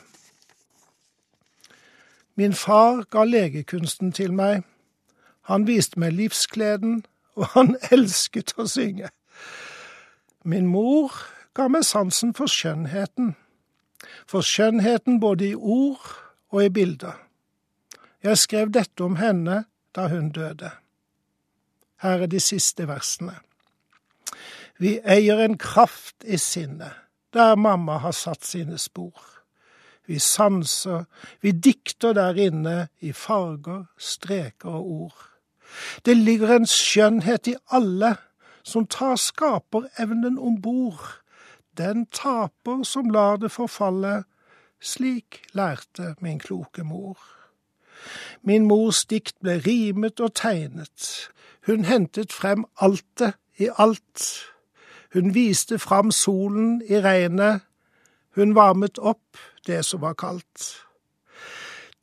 Min 2.39 2.53
far 2.53 3.03
ga 3.11 3.25
legekunsten 3.27 4.11
til 4.15 4.31
meg. 4.33 4.61
Han 5.51 5.65
viste 5.67 5.99
meg 5.99 6.13
livsgleden, 6.15 7.01
og 7.35 7.49
han 7.55 7.75
elsket 7.95 8.53
å 8.57 8.67
synge. 8.69 9.09
Min 10.43 10.69
mor 10.71 11.11
ga 11.53 11.67
meg 11.67 11.83
sansen 11.83 12.31
for 12.37 12.47
skjønnheten. 12.47 13.33
For 14.29 14.45
skjønnheten 14.45 15.19
både 15.19 15.49
i 15.49 15.55
ord 15.55 16.13
og 16.53 16.63
i 16.63 16.69
bilder. 16.69 17.17
Jeg 18.23 18.37
skrev 18.37 18.71
dette 18.75 19.03
om 19.03 19.15
henne 19.15 19.63
da 19.95 20.07
hun 20.11 20.29
døde. 20.35 20.71
Her 22.03 22.25
er 22.25 22.31
de 22.31 22.39
siste 22.39 22.87
versene. 22.87 23.37
Vi 24.79 24.97
eier 25.03 25.39
en 25.43 25.57
kraft 25.59 26.23
i 26.23 26.37
sinnet, 26.37 26.95
der 27.33 27.55
mamma 27.55 27.97
har 28.03 28.15
satt 28.15 28.45
sine 28.47 28.77
spor. 28.79 29.15
Vi 30.07 30.19
sanser, 30.19 31.05
vi 31.41 31.51
dikter 31.51 32.13
der 32.13 32.39
inne 32.39 32.87
i 32.99 33.11
farger, 33.13 33.85
streker 33.97 34.69
og 34.69 34.91
ord. 34.91 35.25
Det 36.05 36.17
ligger 36.17 36.55
en 36.55 36.67
skjønnhet 36.67 37.47
i 37.47 37.55
alle 37.71 38.15
som 38.63 38.87
tar 38.87 39.15
skaperevnen 39.15 40.39
om 40.39 40.61
bord. 40.61 41.21
Den 41.77 42.07
taper 42.11 42.83
som 42.83 43.11
lar 43.13 43.37
det 43.37 43.51
forfalle, 43.51 44.23
slik 44.81 45.43
lærte 45.53 46.15
min 46.19 46.39
kloke 46.39 46.83
mor. 46.83 47.38
Min 48.41 48.67
mors 48.67 49.05
dikt 49.05 49.35
ble 49.43 49.59
rimet 49.65 50.19
og 50.19 50.33
tegnet, 50.35 51.29
hun 51.67 51.85
hentet 51.85 52.33
frem 52.33 52.65
altet 52.81 53.35
i 53.57 53.69
alt. 53.77 54.27
Hun 55.13 55.33
viste 55.33 55.79
fram 55.79 56.11
solen 56.11 56.81
i 56.85 57.01
regnet, 57.01 57.65
hun 58.35 58.55
varmet 58.55 58.99
opp 58.99 59.37
det 59.67 59.83
som 59.85 60.01
var 60.01 60.13
kaldt. 60.13 60.85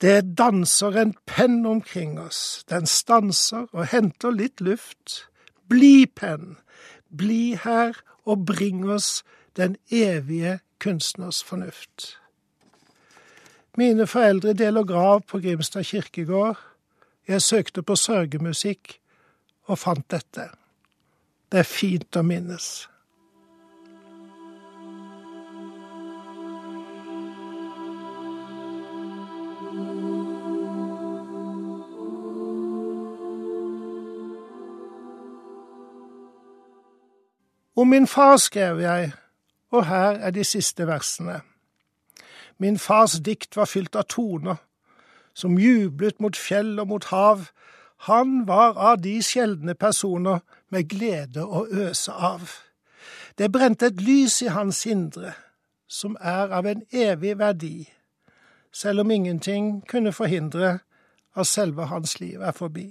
Det 0.00 0.36
danser 0.38 0.98
en 1.00 1.14
penn 1.26 1.66
omkring 1.66 2.18
oss, 2.20 2.64
den 2.68 2.86
stanser 2.86 3.64
og 3.72 3.86
henter 3.86 4.34
litt 4.34 4.60
luft. 4.60 5.22
Bli, 5.68 6.06
penn, 6.06 6.58
bli 7.08 7.56
her 7.62 7.96
og 8.26 8.44
bring 8.46 8.84
oss 8.90 9.24
den 9.56 9.76
evige 9.90 10.58
kunstners 10.78 11.42
fornuft. 11.44 12.18
Mine 13.76 14.06
foreldre 14.06 14.54
deler 14.56 14.84
grav 14.84 15.22
på 15.28 15.38
Grimstad 15.38 15.84
kirkegård. 15.84 16.56
Jeg 17.28 17.42
søkte 17.42 17.82
på 17.82 17.96
sørgemusikk 17.96 19.00
og 19.68 19.78
fant 19.78 20.06
dette. 20.10 20.46
Det 21.52 21.60
er 21.60 21.68
fint 21.68 22.16
å 22.16 22.22
minnes. 22.24 22.88
Om 37.76 37.92
min 37.92 38.06
far 38.08 38.38
skrev 38.40 38.80
jeg, 38.80 39.12
og 39.70 39.84
her 39.84 40.16
er 40.16 40.32
de 40.32 40.44
siste 40.48 40.86
versene. 40.88 41.42
Min 42.58 42.78
fars 42.78 43.18
dikt 43.20 43.56
var 43.56 43.64
fylt 43.64 43.96
av 43.96 44.02
toner, 44.02 44.56
som 45.34 45.58
jublet 45.58 46.20
mot 46.20 46.36
fjell 46.36 46.78
og 46.80 46.88
mot 46.88 47.04
hav. 47.04 47.48
Han 48.08 48.46
var 48.48 48.76
av 48.76 49.02
de 49.04 49.18
sjeldne 49.22 49.74
personer 49.74 50.40
med 50.70 50.88
glede 50.88 51.44
å 51.44 51.66
øse 51.66 52.12
av. 52.12 52.50
Det 53.38 53.52
brente 53.52 53.86
et 53.86 54.00
lys 54.00 54.40
i 54.42 54.48
hans 54.52 54.86
indre, 54.86 55.34
som 55.88 56.16
er 56.20 56.52
av 56.52 56.66
en 56.66 56.82
evig 56.90 57.36
verdi, 57.38 57.88
selv 58.72 59.04
om 59.04 59.10
ingenting 59.10 59.82
kunne 59.88 60.12
forhindre 60.12 60.78
at 61.36 61.46
selve 61.46 61.86
hans 61.92 62.20
liv 62.20 62.40
er 62.40 62.56
forbi. 62.56 62.88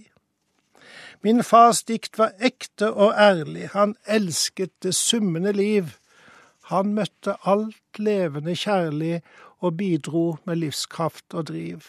Min 1.21 1.43
fars 1.43 1.83
dikt 1.83 2.17
var 2.17 2.35
ekte 2.39 2.91
og 2.93 3.13
ærlig, 3.17 3.69
han 3.73 3.95
elsket 4.05 4.71
det 4.83 4.93
summende 4.95 5.51
liv. 5.51 5.95
Han 6.69 6.93
møtte 6.97 7.35
alt 7.45 7.99
levende 7.99 8.55
kjærlig 8.55 9.21
og 9.59 9.77
bidro 9.77 10.37
med 10.45 10.55
livskraft 10.55 11.33
og 11.33 11.47
driv. 11.47 11.81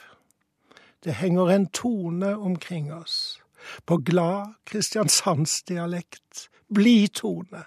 Det 1.04 1.14
henger 1.14 1.50
en 1.50 1.66
tone 1.66 2.36
omkring 2.36 2.92
oss, 2.94 3.42
på 3.86 3.96
glad 3.96 4.54
kristiansandsdialekt. 4.66 6.48
Bli 6.74 7.06
tone, 7.08 7.62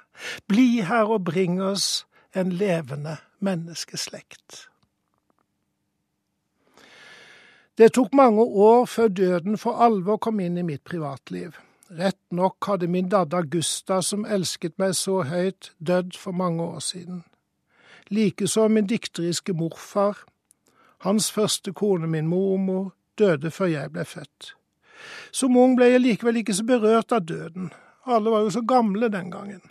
bli 0.48 0.82
her 0.82 1.08
og 1.08 1.24
bring 1.24 1.62
oss 1.63 2.06
en 2.36 2.51
levende 2.51 3.17
menneskeslekt. 3.39 4.69
Det 7.80 7.93
tok 7.95 8.13
mange 8.13 8.43
år 8.43 8.86
før 8.86 9.08
døden 9.08 9.58
for 9.58 9.80
alvor 9.80 10.17
kom 10.17 10.39
inn 10.43 10.58
i 10.60 10.65
mitt 10.67 10.84
privatliv. 10.84 11.56
Rett 11.95 12.19
nok 12.36 12.67
hadde 12.67 12.89
min 12.91 13.08
dadda 13.10 13.39
Gusta, 13.41 14.02
som 14.04 14.26
elsket 14.28 14.76
meg 14.78 14.97
så 15.00 15.21
høyt, 15.24 15.71
dødd 15.80 16.17
for 16.19 16.36
mange 16.36 16.63
år 16.63 16.84
siden. 16.84 17.24
Likeså 18.10 18.67
min 18.67 18.88
dikteriske 18.88 19.54
morfar. 19.54 20.17
Hans 21.06 21.32
første 21.32 21.74
kone, 21.74 22.08
min 22.08 22.28
mormor, 22.28 22.93
døde 23.17 23.52
før 23.52 23.65
jeg 23.65 23.91
ble 23.91 24.06
født. 24.06 24.54
Som 25.32 25.58
ung 25.58 25.78
ble 25.78 25.91
jeg 25.93 26.02
likevel 26.02 26.41
ikke 26.41 26.56
så 26.58 26.65
berørt 26.67 27.13
av 27.15 27.26
døden. 27.28 27.69
Alle 28.06 28.32
var 28.32 28.43
jo 28.43 28.50
så 28.50 28.62
gamle 28.62 29.10
den 29.10 29.32
gangen. 29.32 29.62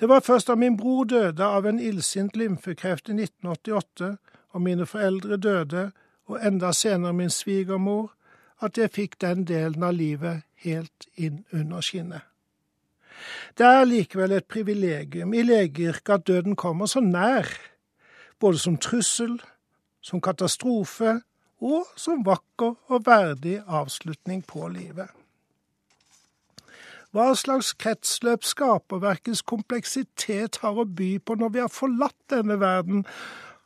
Det 0.00 0.08
var 0.08 0.20
først 0.20 0.48
da 0.48 0.54
min 0.54 0.76
bror 0.76 1.04
døde 1.04 1.44
av 1.44 1.66
en 1.66 1.80
illsint 1.80 2.36
lymfekreft 2.36 3.08
i 3.08 3.16
1988, 3.16 4.16
og 4.50 4.62
mine 4.62 4.86
foreldre 4.86 5.36
døde, 5.36 5.90
og 6.26 6.46
enda 6.46 6.72
senere 6.72 7.12
min 7.12 7.30
svigermor, 7.30 8.12
at 8.60 8.78
jeg 8.78 8.90
fikk 8.90 9.20
den 9.20 9.44
delen 9.44 9.82
av 9.82 9.94
livet 9.94 10.42
helt 10.64 11.08
inn 11.16 11.44
under 11.52 11.80
skinnet. 11.80 12.26
Det 13.58 13.66
er 13.66 13.86
likevel 13.88 14.32
et 14.36 14.48
privilegium 14.48 15.34
i 15.34 15.44
legeyrket 15.46 16.14
at 16.14 16.26
døden 16.26 16.56
kommer 16.56 16.86
så 16.86 17.00
nær, 17.00 17.48
både 18.40 18.58
som 18.58 18.76
trussel, 18.76 19.38
som 20.00 20.20
katastrofe 20.20 21.18
og 21.60 21.86
som 21.96 22.24
vakker 22.26 22.76
og 22.86 23.06
verdig 23.06 23.58
avslutning 23.66 24.44
på 24.46 24.68
livet. 24.68 25.08
Hva 27.10 27.32
slags 27.34 27.72
kretsløp 27.72 28.44
skaperverkets 28.44 29.40
kompleksitet 29.42 30.60
har 30.62 30.76
å 30.76 30.84
by 30.84 31.16
på 31.24 31.38
når 31.40 31.54
vi 31.54 31.64
har 31.64 31.72
forlatt 31.72 32.18
denne 32.30 32.60
verden, 32.60 33.06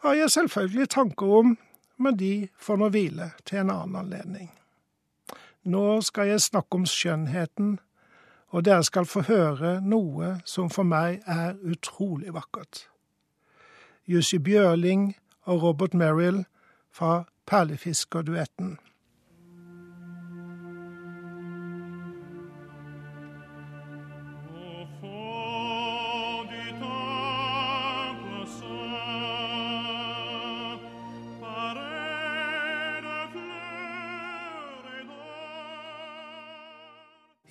har 0.02 0.14
jeg 0.14 0.30
selvfølgelig 0.34 0.88
tanker 0.94 1.36
om 1.42 1.56
men 2.02 2.16
de 2.16 2.48
får 2.58 2.80
nå 2.80 2.90
hvile 2.92 3.30
til 3.46 3.62
en 3.62 3.72
annen 3.72 4.00
anledning. 4.02 4.50
Nå 5.62 6.00
skal 6.02 6.32
jeg 6.32 6.42
snakke 6.42 6.80
om 6.80 6.86
skjønnheten, 6.88 7.76
og 8.52 8.64
dere 8.64 8.84
skal 8.84 9.08
få 9.08 9.24
høre 9.26 9.78
noe 9.80 10.36
som 10.44 10.68
for 10.70 10.84
meg 10.84 11.22
er 11.26 11.56
utrolig 11.64 12.34
vakkert. 12.36 12.86
Jussi 14.04 14.38
Bjørling 14.38 15.14
og 15.48 15.62
Robert 15.62 15.94
Merrill 15.94 16.44
fra 16.92 17.24
Perlefiskerduetten. 17.48 18.76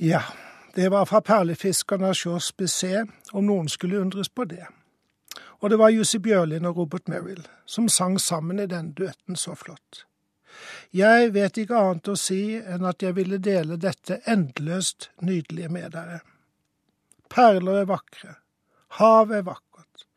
Ja, 0.02 0.24
det 0.76 0.90
var 0.90 1.06
fra 1.06 1.22
perlefiskerne 1.22 2.14
Sjås 2.16 2.54
Bissé, 2.58 3.06
om 3.32 3.46
noen 3.46 3.68
skulle 3.70 4.00
undres 4.00 4.30
på 4.30 4.46
det. 4.46 4.68
Og 5.62 5.70
det 5.70 5.78
var 5.78 5.92
Jussi 5.94 6.20
Bjørlin 6.20 6.66
og 6.66 6.78
Robert 6.78 7.10
Merrill 7.12 7.44
som 7.66 7.90
sang 7.90 8.20
sammen 8.20 8.60
i 8.60 8.66
den 8.66 8.94
duetten 8.98 9.36
så 9.36 9.56
flott. 9.56 10.06
Jeg 10.94 11.34
vet 11.34 11.58
ikke 11.58 11.78
annet 11.78 12.10
å 12.12 12.18
si 12.20 12.58
enn 12.60 12.86
at 12.88 13.04
jeg 13.04 13.16
ville 13.16 13.40
dele 13.40 13.78
dette 13.80 14.20
endeløst 14.30 15.10
nydelige 15.22 15.70
med 15.72 15.92
dere. 15.96 16.22
Perler 17.32 17.84
er 17.84 17.92
vakre, 17.92 18.36
havet 19.00 19.38
er 19.38 19.46
vakkert, 19.48 20.08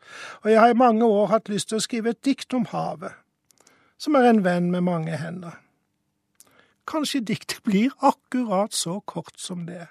og 0.42 0.50
jeg 0.50 0.60
har 0.60 0.72
i 0.72 0.78
mange 0.78 1.06
år 1.06 1.30
hatt 1.30 1.50
lyst 1.52 1.70
til 1.70 1.78
å 1.78 1.84
skrive 1.84 2.14
et 2.14 2.24
dikt 2.26 2.54
om 2.54 2.66
havet, 2.72 3.14
som 3.98 4.18
er 4.18 4.30
en 4.30 4.42
venn 4.44 4.72
med 4.72 4.86
mange 4.86 5.18
hender. 5.18 5.60
Kanskje 6.90 7.22
diktet 7.24 7.62
blir 7.64 7.94
akkurat 8.04 8.74
så 8.74 8.98
kort 9.00 9.38
som 9.40 9.62
det. 9.68 9.86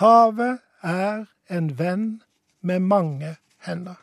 Havet 0.00 0.58
er 0.82 1.24
en 1.50 1.70
venn 1.78 2.22
med 2.60 2.80
mange 2.80 3.36
hender. 3.66 3.96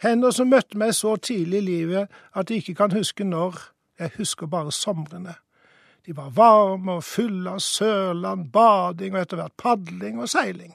Hender 0.00 0.32
som 0.32 0.48
møtte 0.48 0.78
meg 0.80 0.94
så 0.96 1.16
tidlig 1.20 1.60
i 1.60 1.66
livet 1.66 2.20
at 2.32 2.50
jeg 2.50 2.62
ikke 2.62 2.78
kan 2.78 2.94
huske 2.96 3.24
når, 3.24 3.58
jeg 4.00 4.14
husker 4.16 4.48
bare 4.48 4.72
somrene. 4.72 5.34
De 6.06 6.16
var 6.16 6.30
varme 6.32 6.96
og 6.96 7.04
fulle 7.04 7.52
av 7.52 7.60
sørland, 7.60 8.48
bading 8.52 9.14
og 9.14 9.20
etter 9.20 9.42
hvert 9.42 9.56
padling 9.60 10.22
og 10.22 10.30
seiling. 10.32 10.72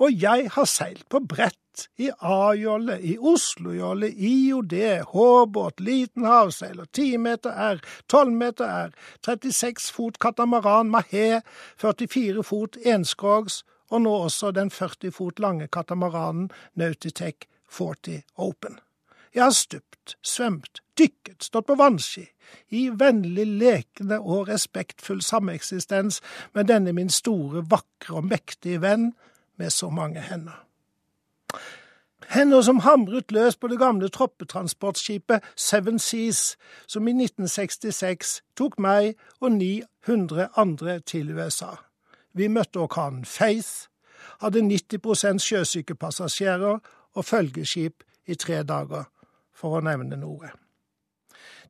Og 0.00 0.16
jeg 0.22 0.48
har 0.52 0.68
seilt 0.68 1.04
på 1.12 1.20
brett 1.20 1.60
i 1.96 2.10
A-jolle, 2.18 2.98
i 3.00 3.16
Oslo-jolle, 3.18 4.08
IOD, 4.08 4.74
H-båt, 5.12 5.80
liten 5.80 6.24
havseiler, 6.24 6.86
10 6.92 7.18
meter 7.18 7.50
R, 7.50 7.80
12 8.08 8.32
meter 8.32 8.64
R, 8.64 8.94
36 9.26 9.90
fot 9.92 10.18
katamaran 10.22 10.90
Mahé, 10.92 11.42
44 11.82 12.44
fot 12.46 12.80
enskrogs, 12.84 13.62
og 13.90 14.02
nå 14.02 14.14
også 14.26 14.50
den 14.50 14.70
40 14.70 15.12
fot 15.14 15.38
lange 15.38 15.68
katamaranen 15.68 16.50
Nautitech 16.74 17.46
40 17.70 18.22
Open. 18.36 18.80
Jeg 19.34 19.44
har 19.44 19.54
stupt, 19.54 20.16
svømt, 20.24 20.80
dykket, 20.98 21.42
stått 21.44 21.66
på 21.68 21.76
vannski, 21.76 22.24
i 22.72 22.86
vennlig 22.88 23.46
lekende 23.60 24.20
og 24.22 24.48
respektfull 24.48 25.20
sameksistens 25.22 26.22
med 26.54 26.70
denne 26.70 26.94
min 26.96 27.10
store, 27.12 27.64
vakre 27.68 28.20
og 28.20 28.30
mektige 28.30 28.80
venn 28.80 29.10
med 29.60 29.74
så 29.74 29.90
mange 29.90 30.22
hender. 30.24 30.65
Hender 32.28 32.62
som 32.62 32.78
hamret 32.78 33.32
løs 33.32 33.56
på 33.56 33.68
det 33.68 33.78
gamle 33.78 34.08
troppetransportskipet 34.08 35.40
Seven 35.56 35.98
Seas, 35.98 36.56
som 36.86 37.08
i 37.08 37.10
1966 37.10 38.42
tok 38.56 38.78
meg 38.78 39.14
og 39.40 39.52
900 39.52 40.48
andre 40.56 40.98
til 40.98 41.30
USA. 41.38 41.76
Vi 42.34 42.48
møtte 42.48 42.82
orkanen 42.82 43.24
Faith, 43.24 43.88
hadde 44.40 44.62
90 44.62 45.38
sjøsyke 45.38 45.94
passasjerer 45.94 46.78
og 47.14 47.24
følgeskip 47.24 48.02
i 48.26 48.34
tre 48.34 48.62
dager, 48.62 49.04
for 49.54 49.78
å 49.78 49.80
nevne 49.80 50.18
noe. 50.20 50.50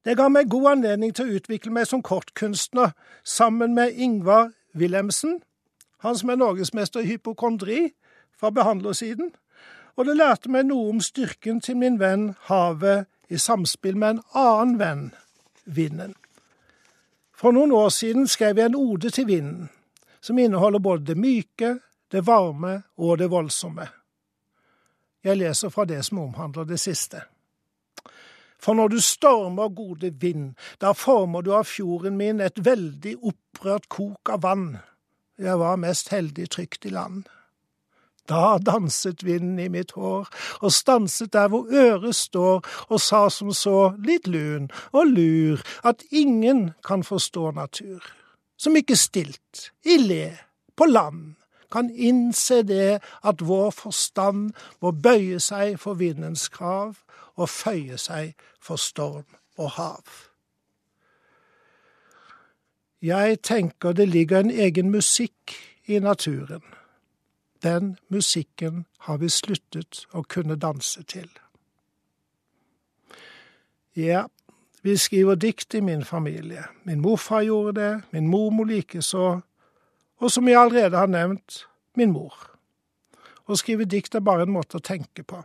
Det 0.04 0.16
ga 0.16 0.28
meg 0.28 0.50
god 0.50 0.70
anledning 0.70 1.14
til 1.14 1.26
å 1.26 1.38
utvikle 1.38 1.72
meg 1.72 1.86
som 1.86 2.02
kortkunstner 2.02 2.94
sammen 3.24 3.74
med 3.74 3.92
Ingvar 3.94 4.52
Wilhelmsen, 4.74 5.40
han 5.98 6.18
som 6.18 6.30
er 6.30 6.40
norgesmester 6.40 7.00
i 7.00 7.12
hypokondri 7.12 7.90
fra 8.36 8.50
behandlersiden, 8.50 9.32
og 9.96 10.04
det 10.04 10.16
lærte 10.16 10.50
meg 10.52 10.68
noe 10.68 10.90
om 10.92 11.00
styrken 11.00 11.60
til 11.64 11.78
min 11.80 11.98
venn 12.00 12.34
havet 12.50 13.06
i 13.32 13.38
samspill 13.40 13.96
med 13.96 14.16
en 14.16 14.22
annen 14.36 14.78
venn, 14.78 15.04
vinden. 15.64 16.14
For 17.36 17.52
noen 17.52 17.72
år 17.72 17.88
siden 17.92 18.28
skrev 18.28 18.58
jeg 18.58 18.70
en 18.70 18.78
ode 18.78 19.10
til 19.10 19.26
vinden, 19.26 19.68
som 20.20 20.38
inneholder 20.38 20.78
både 20.78 21.04
det 21.10 21.16
myke, 21.20 21.78
det 22.12 22.26
varme 22.26 22.82
og 22.96 23.18
det 23.18 23.30
voldsomme. 23.30 23.88
Jeg 25.24 25.36
leser 25.36 25.72
fra 25.74 25.84
det 25.84 26.04
som 26.06 26.22
omhandler 26.22 26.64
det 26.64 26.78
siste. 26.80 27.24
For 28.62 28.74
når 28.74 28.88
du 28.88 29.00
stormer 29.00 29.68
gode 29.68 30.12
vind, 30.20 30.54
da 30.80 30.92
former 30.92 31.42
du 31.42 31.52
av 31.54 31.66
fjorden 31.68 32.16
min 32.16 32.40
et 32.40 32.64
veldig 32.64 33.16
opprørt 33.20 33.88
kok 33.88 34.30
av 34.32 34.44
vann. 34.46 34.68
Jeg 35.38 35.58
var 35.60 35.76
mest 35.76 36.08
heldig 36.14 36.48
trygt 36.50 36.86
i 36.86 36.94
land. 36.94 37.26
Da 38.28 38.58
danset 38.58 39.24
vinden 39.24 39.58
i 39.58 39.68
mitt 39.68 39.92
hår, 39.92 40.28
og 40.60 40.72
stanset 40.72 41.32
der 41.32 41.48
hvor 41.48 41.66
øret 41.70 42.14
står, 42.14 42.62
og 42.88 43.00
sa 43.00 43.28
som 43.30 43.52
så, 43.54 43.92
litt 44.02 44.26
lun 44.26 44.70
og 44.92 45.06
lur, 45.06 45.62
at 45.84 46.02
ingen 46.10 46.70
kan 46.86 47.04
forstå 47.04 47.50
natur, 47.50 48.02
som 48.58 48.76
ikke 48.76 48.96
stilt, 48.96 49.70
i 49.84 49.98
le, 50.02 50.36
på 50.76 50.84
land, 50.84 51.34
kan 51.72 51.90
innse 51.90 52.62
det 52.62 53.00
at 53.24 53.42
vår 53.42 53.70
forstand 53.70 54.52
må 54.80 54.90
bøye 54.90 55.40
seg 55.42 55.80
for 55.82 55.98
vindens 55.98 56.48
krav 56.48 56.94
og 57.36 57.50
føye 57.50 57.98
seg 57.98 58.32
for 58.62 58.80
storm 58.80 59.26
og 59.58 59.74
hav. 59.76 60.06
Jeg 63.02 63.42
tenker 63.42 63.92
det 63.92 64.08
ligger 64.08 64.40
en 64.40 64.50
egen 64.50 64.90
musikk 64.90 65.52
i 65.86 65.98
naturen 65.98 66.64
den 67.66 67.96
musikken 68.08 68.84
har 68.98 69.18
vi 69.18 69.28
sluttet 69.32 70.04
å 70.14 70.22
kunne 70.22 70.56
danse 70.60 71.02
til. 71.10 71.28
Ja, 73.96 74.26
vi 74.86 74.96
skriver 75.00 75.34
dikt 75.34 75.74
i 75.74 75.80
min 75.80 76.04
familie. 76.04 76.68
Min 76.84 77.00
morfar 77.00 77.42
gjorde 77.42 77.80
det, 77.80 77.92
min 78.10 78.28
mormor 78.28 78.68
likeså, 78.70 79.40
og 80.16 80.30
som 80.32 80.48
jeg 80.48 80.60
allerede 80.60 81.00
har 81.00 81.10
nevnt, 81.10 81.64
min 81.96 82.12
mor. 82.12 82.34
Å 83.46 83.56
skrive 83.58 83.86
dikt 83.88 84.14
er 84.14 84.24
bare 84.26 84.46
en 84.46 84.54
måte 84.54 84.78
å 84.78 84.84
tenke 84.84 85.24
på. 85.24 85.42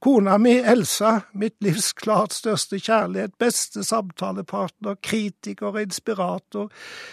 Kona 0.00 0.38
mi, 0.40 0.54
Elsa, 0.58 1.26
mitt 1.32 1.58
livs 1.60 1.90
klart 1.92 2.32
største 2.32 2.78
kjærlighet, 2.80 3.34
beste 3.38 3.82
samtalepartner, 3.84 4.96
kritiker 5.02 5.74
og 5.74 5.82
inspirator, 5.82 6.70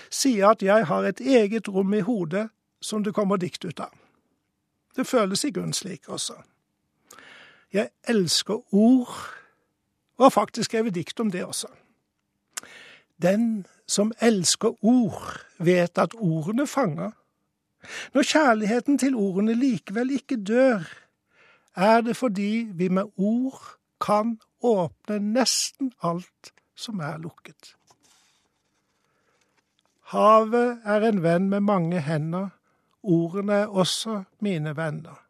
sier 0.09 0.53
at 0.53 0.63
jeg 0.63 0.85
har 0.87 1.07
et 1.07 1.19
eget 1.19 1.67
rom 1.67 1.97
i 1.97 2.03
hodet 2.07 2.47
som 2.87 3.03
det 3.03 3.13
kommer 3.15 3.37
dikt 3.37 3.65
ut 3.65 3.79
av. 3.83 3.91
Det 4.95 5.05
føles 5.07 5.43
i 5.45 5.51
grunnen 5.51 5.75
slik 5.75 6.07
også. 6.09 6.37
Jeg 7.73 7.89
elsker 8.07 8.73
ord, 8.73 9.15
og 10.17 10.25
har 10.25 10.33
faktisk 10.33 10.71
skrevet 10.71 10.95
dikt 10.95 11.19
om 11.19 11.31
det 11.31 11.43
også. 11.45 11.67
Den 13.21 13.65
som 13.87 14.11
elsker 14.21 14.85
ord, 14.85 15.41
vet 15.59 15.97
at 15.97 16.15
ordene 16.15 16.67
fanger. 16.67 17.11
Når 18.13 18.21
kjærligheten 18.21 18.97
til 18.97 19.15
ordene 19.15 19.53
likevel 19.53 20.11
ikke 20.11 20.39
dør, 20.43 20.87
er 21.75 22.01
det 22.01 22.17
fordi 22.17 22.67
vi 22.73 22.87
med 22.87 23.03
ord 23.17 23.61
kan 24.01 24.39
åpne 24.63 25.19
nesten 25.19 25.91
alt 26.01 26.53
som 26.75 26.99
er 26.99 27.17
lukket. 27.17 27.75
Havet 30.13 30.81
er 30.85 31.03
en 31.03 31.23
venn 31.23 31.49
med 31.49 31.59
mange 31.67 32.01
hender, 32.01 32.49
Ordene 33.07 33.63
er 33.63 33.71
også 33.71 34.21
mine 34.43 34.75
venner. 34.77 35.23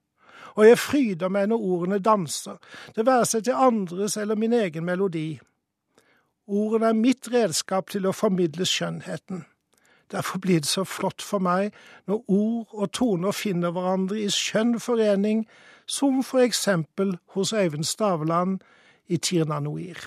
Og 0.58 0.66
jeg 0.66 0.80
fryder 0.82 1.30
meg 1.30 1.52
når 1.52 1.66
ordene 1.70 2.00
danser, 2.02 2.58
det 2.96 3.06
være 3.06 3.26
seg 3.30 3.46
til 3.46 3.60
andres 3.68 4.18
eller 4.18 4.36
min 4.36 4.56
egen 4.58 4.86
melodi. 4.86 5.40
Ordene 6.48 6.90
er 6.90 6.98
mitt 6.98 7.30
redskap 7.30 7.92
til 7.94 8.08
å 8.08 8.16
formidle 8.16 8.66
skjønnheten. 8.66 9.46
Derfor 10.12 10.40
blir 10.40 10.64
det 10.64 10.70
så 10.72 10.86
flott 10.88 11.22
for 11.22 11.44
meg 11.44 11.76
når 12.08 12.24
ord 12.32 12.72
og 12.72 12.92
toner 12.96 13.36
finner 13.36 13.74
hverandre 13.76 14.22
i 14.24 14.30
skjønn 14.32 14.78
forening, 14.80 15.44
som 15.86 16.24
for 16.24 16.42
eksempel 16.44 17.18
hos 17.36 17.54
Øyvind 17.54 17.86
Stavland 17.86 18.62
i 19.08 19.18
Tirnanoir. 19.18 20.00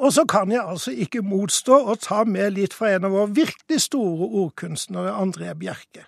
Og 0.00 0.14
så 0.16 0.24
kan 0.24 0.52
jeg 0.52 0.64
altså 0.64 0.94
ikke 0.96 1.20
motstå 1.20 1.76
å 1.92 1.96
ta 2.00 2.22
med 2.24 2.54
litt 2.56 2.72
fra 2.76 2.94
en 2.94 3.04
av 3.04 3.12
våre 3.12 3.34
virkelig 3.36 3.82
store 3.84 4.30
ordkunstnere, 4.42 5.12
André 5.12 5.52
Bjerke. 5.60 6.06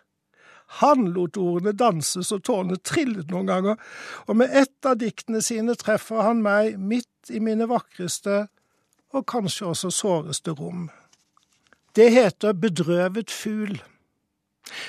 Han 0.81 1.11
lot 1.12 1.37
ordene 1.37 1.74
danse 1.76 2.22
så 2.24 2.38
tårene 2.40 2.78
trillet 2.81 3.28
noen 3.28 3.50
ganger, 3.50 3.76
og 4.24 4.38
med 4.40 4.55
ett 4.57 4.88
av 4.88 4.96
diktene 5.02 5.42
sine 5.44 5.76
treffer 5.76 6.24
han 6.24 6.40
meg 6.44 6.78
midt 6.81 7.28
i 7.28 7.42
mine 7.44 7.68
vakreste 7.68 8.46
og 9.12 9.26
kanskje 9.28 9.68
også 9.74 9.92
såreste 9.92 10.57
rom. 10.57 10.88
Det 11.92 12.09
heter 12.14 12.57
Bedrøvet 12.57 13.31
fugl. 13.31 13.83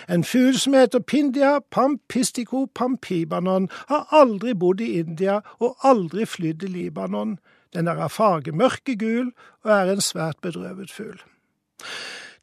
En 0.08 0.24
fugl 0.24 0.56
som 0.56 0.78
heter 0.78 1.04
Pindia 1.04 1.58
pampistico 1.72 2.66
pampibanon, 2.76 3.68
har 3.92 4.08
aldri 4.16 4.54
bodd 4.56 4.80
i 4.82 4.94
India 5.02 5.42
og 5.60 5.76
aldri 5.84 6.24
flydd 6.26 6.64
i 6.64 6.72
Libanon. 6.78 7.36
Den 7.74 7.88
er 7.88 8.02
av 8.06 8.14
farge 8.14 8.54
mørkegul 8.54 9.32
og 9.64 9.72
er 9.72 9.92
en 9.94 10.02
svært 10.02 10.42
bedrøvet 10.42 10.92
fugl. 10.92 11.20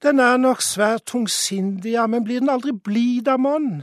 Den 0.03 0.21
er 0.21 0.37
nok 0.37 0.62
svært 0.62 1.05
tungsindig, 1.07 1.93
ja, 1.93 2.07
men 2.07 2.25
blir 2.25 2.40
den 2.40 2.49
aldri 2.49 2.73
blid 2.73 3.29
av 3.29 3.40
monn? 3.45 3.83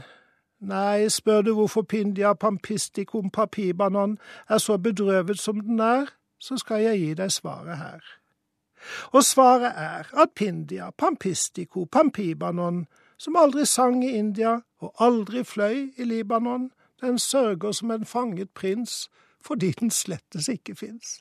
Nei, 0.60 1.06
spør 1.08 1.44
du 1.46 1.52
hvorfor 1.54 1.82
Pindia 1.86 2.32
pampisticum 2.34 3.30
papibanon 3.30 4.16
er 4.50 4.58
så 4.58 4.76
bedrøvet 4.76 5.38
som 5.38 5.60
den 5.60 5.80
er, 5.80 6.10
så 6.38 6.58
skal 6.58 6.82
jeg 6.82 6.98
gi 6.98 7.12
deg 7.14 7.30
svaret 7.32 7.78
her. 7.78 8.02
Og 9.12 9.22
svaret 9.24 9.70
er 9.76 10.10
at 10.18 10.34
Pindia 10.34 10.90
pampistico 10.90 11.84
pampibanon, 11.84 12.86
som 13.18 13.36
aldri 13.36 13.66
sang 13.66 14.02
i 14.04 14.16
India 14.18 14.58
og 14.82 14.94
aldri 14.98 15.44
fløy 15.44 15.92
i 15.96 16.04
Libanon, 16.04 16.70
den 17.00 17.18
sørger 17.18 17.72
som 17.72 17.90
en 17.90 18.04
fanget 18.04 18.50
prins 18.50 19.08
fordi 19.42 19.70
den 19.70 19.90
slettes 19.90 20.48
ikke 20.48 20.74
fins. 20.74 21.20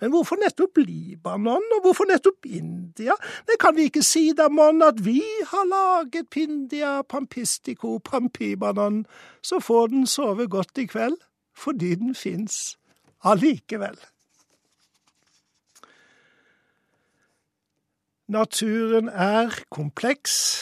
Men 0.00 0.10
hvorfor 0.10 0.38
nettopp 0.40 0.80
Libanon, 0.80 1.64
og 1.76 1.80
hvorfor 1.84 2.08
nettopp 2.08 2.46
India? 2.46 3.16
Det 3.46 3.58
kan 3.60 3.76
vi 3.76 3.88
ikke 3.88 4.02
si 4.06 4.30
da, 4.36 4.48
mon, 4.48 4.82
at 4.82 5.04
vi 5.04 5.22
har 5.50 5.66
laget 5.68 6.30
Pindia 6.30 7.02
pampistico 7.02 7.98
pampibanon, 7.98 9.06
så 9.42 9.60
får 9.60 9.86
den 9.94 10.06
sove 10.06 10.48
godt 10.48 10.78
i 10.78 10.86
kveld, 10.86 11.16
fordi 11.56 11.94
den 11.94 12.14
fins 12.14 12.78
allikevel. 13.24 13.98
Naturen 18.28 19.08
er 19.08 19.54
kompleks, 19.70 20.60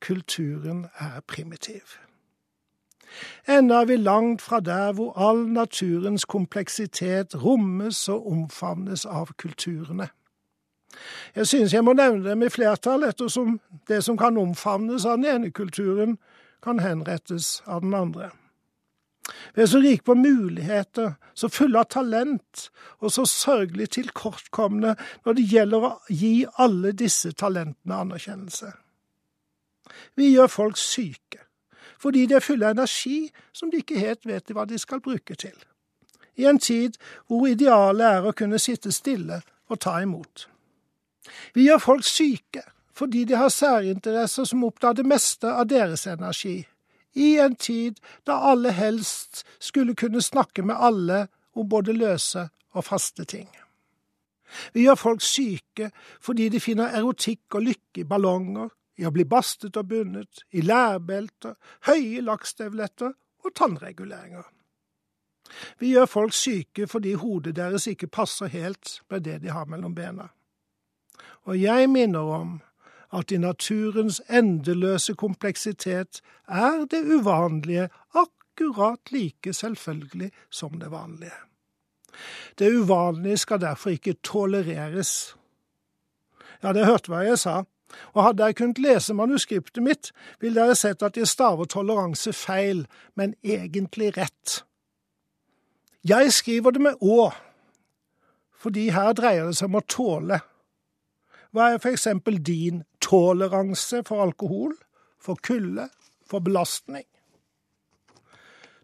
kulturen 0.00 0.86
er 0.98 1.20
primitiv. 1.28 2.01
Ennå 3.48 3.74
er 3.74 3.84
vi 3.84 3.96
langt 3.96 4.42
fra 4.42 4.60
der 4.60 4.92
hvor 4.92 5.12
all 5.18 5.46
naturens 5.52 6.24
kompleksitet 6.24 7.34
rommes 7.44 8.08
og 8.08 8.26
omfavnes 8.32 9.04
av 9.04 9.32
kulturene. 9.36 10.08
Jeg 11.36 11.46
synes 11.46 11.72
jeg 11.72 11.84
må 11.84 11.92
nevne 11.92 12.30
dem 12.30 12.42
i 12.42 12.50
flertall, 12.52 13.02
ettersom 13.08 13.60
det 13.88 14.02
som 14.04 14.18
kan 14.18 14.36
omfavnes 14.36 15.06
av 15.08 15.18
den 15.18 15.28
ene 15.30 15.50
kulturen, 15.50 16.18
kan 16.62 16.78
henrettes 16.78 17.62
av 17.66 17.80
den 17.80 17.94
andre. 17.94 18.30
Vi 19.54 19.62
er 19.62 19.66
så 19.66 19.78
rike 19.78 20.04
på 20.04 20.14
muligheter, 20.14 21.14
så 21.34 21.48
fulle 21.48 21.80
av 21.80 21.88
talent, 21.90 22.68
og 23.00 23.12
så 23.12 23.24
sørgelig 23.28 23.88
tilkortkomne 23.96 24.94
når 25.24 25.38
det 25.38 25.46
gjelder 25.52 25.86
å 25.86 25.92
gi 26.10 26.34
alle 26.58 26.92
disse 26.92 27.32
talentene 27.32 28.00
anerkjennelse. 28.04 28.72
Vi 30.16 30.32
gjør 30.34 30.50
folk 30.52 30.78
syke 30.80 31.46
fordi 32.02 32.26
de 32.26 32.34
er 32.34 32.44
fulle 32.44 32.66
av 32.66 32.76
energi 32.76 33.30
som 33.54 33.70
de 33.70 33.82
ikke 33.82 34.00
helt 34.02 34.26
vet 34.26 34.50
hva 34.50 34.66
de 34.66 34.78
skal 34.80 35.02
bruke 35.04 35.36
til. 35.38 35.54
I 36.36 36.48
en 36.50 36.58
tid 36.58 36.98
hvor 37.28 37.46
idealet 37.46 38.18
er 38.18 38.26
å 38.26 38.34
kunne 38.36 38.58
sitte 38.62 38.92
stille 38.92 39.42
og 39.70 39.80
ta 39.80 40.00
imot. 40.02 40.48
Vi 41.54 41.68
gjør 41.68 41.82
folk 41.82 42.06
syke 42.08 42.64
fordi 42.92 43.24
de 43.24 43.38
har 43.38 43.48
særinteresser 43.48 44.44
som 44.44 44.64
opptar 44.66 44.98
det 44.98 45.06
meste 45.08 45.48
av 45.48 45.64
deres 45.70 46.04
energi, 46.06 46.58
i 47.14 47.38
en 47.40 47.54
tid 47.56 48.00
da 48.28 48.36
alle 48.52 48.72
helst 48.72 49.44
skulle 49.60 49.94
kunne 49.96 50.20
snakke 50.22 50.62
med 50.62 50.76
alle 50.76 51.26
om 51.56 51.68
både 51.68 51.92
løse 51.96 52.46
og 52.72 52.84
faste 52.84 53.24
ting. 53.24 53.48
Vi 54.72 54.84
gjør 54.84 55.00
folk 55.00 55.24
syke 55.24 55.90
fordi 56.20 56.48
de 56.52 56.60
finner 56.60 56.92
erotikk 56.96 57.56
og 57.56 57.66
lykke 57.68 58.04
i 58.04 58.08
ballonger, 58.08 58.68
i 59.02 59.06
å 59.06 59.12
bli 59.14 59.26
bastet 59.26 59.76
og 59.76 59.88
bundet, 59.90 60.44
i 60.54 60.62
lærbelter, 60.62 61.56
høye 61.88 62.22
lakkstøvletter 62.22 63.14
og 63.42 63.54
tannreguleringer. 63.58 64.46
Vi 65.78 65.92
gjør 65.92 66.06
folk 66.08 66.36
syke 66.36 66.86
fordi 66.88 67.16
hodet 67.20 67.56
deres 67.58 67.88
ikke 67.90 68.08
passer 68.08 68.52
helt 68.52 69.00
med 69.10 69.26
det 69.26 69.40
de 69.42 69.52
har 69.52 69.66
mellom 69.68 69.94
bena. 69.94 70.30
Og 71.50 71.58
jeg 71.58 71.90
minner 71.90 72.30
om 72.38 72.60
at 73.12 73.32
i 73.34 73.38
naturens 73.42 74.22
endeløse 74.30 75.14
kompleksitet 75.18 76.22
er 76.48 76.86
det 76.88 77.02
uvanlige 77.04 77.90
akkurat 78.16 79.12
like 79.12 79.52
selvfølgelig 79.52 80.30
som 80.50 80.78
det 80.80 80.90
vanlige. 80.90 81.36
Det 82.58 82.70
uvanlige 82.72 83.36
skal 83.36 83.60
derfor 83.60 83.90
ikke 83.90 84.14
tolereres. 84.24 85.36
Ja, 86.62 86.72
det 86.72 86.86
hørte 86.86 87.12
hva 87.12 87.24
jeg 87.26 87.38
sa, 87.40 87.62
og 88.12 88.22
hadde 88.26 88.48
jeg 88.48 88.58
kunnet 88.58 88.82
lese 88.82 89.14
manuskriptet 89.16 89.82
mitt, 89.82 90.10
ville 90.40 90.60
dere 90.60 90.76
sett 90.78 91.02
at 91.02 91.16
jeg 91.16 91.30
staver 91.30 91.68
toleranse 91.70 92.32
feil, 92.36 92.86
men 93.14 93.34
egentlig 93.42 94.12
rett. 94.16 94.62
Jeg 96.02 96.32
skriver 96.34 96.74
det 96.74 96.82
med 96.82 97.02
å, 97.02 97.30
fordi 98.58 98.88
her 98.94 99.12
dreier 99.18 99.50
det 99.50 99.58
seg 99.58 99.70
om 99.70 99.78
å 99.78 99.86
tåle. 99.86 100.40
Hva 101.52 101.68
er 101.70 101.82
for 101.82 101.92
eksempel 101.92 102.40
din 102.42 102.82
toleranse 103.04 104.02
for 104.08 104.24
alkohol, 104.24 104.74
for 105.20 105.38
kulde, 105.42 105.88
for 106.26 106.42
belastning? 106.42 107.06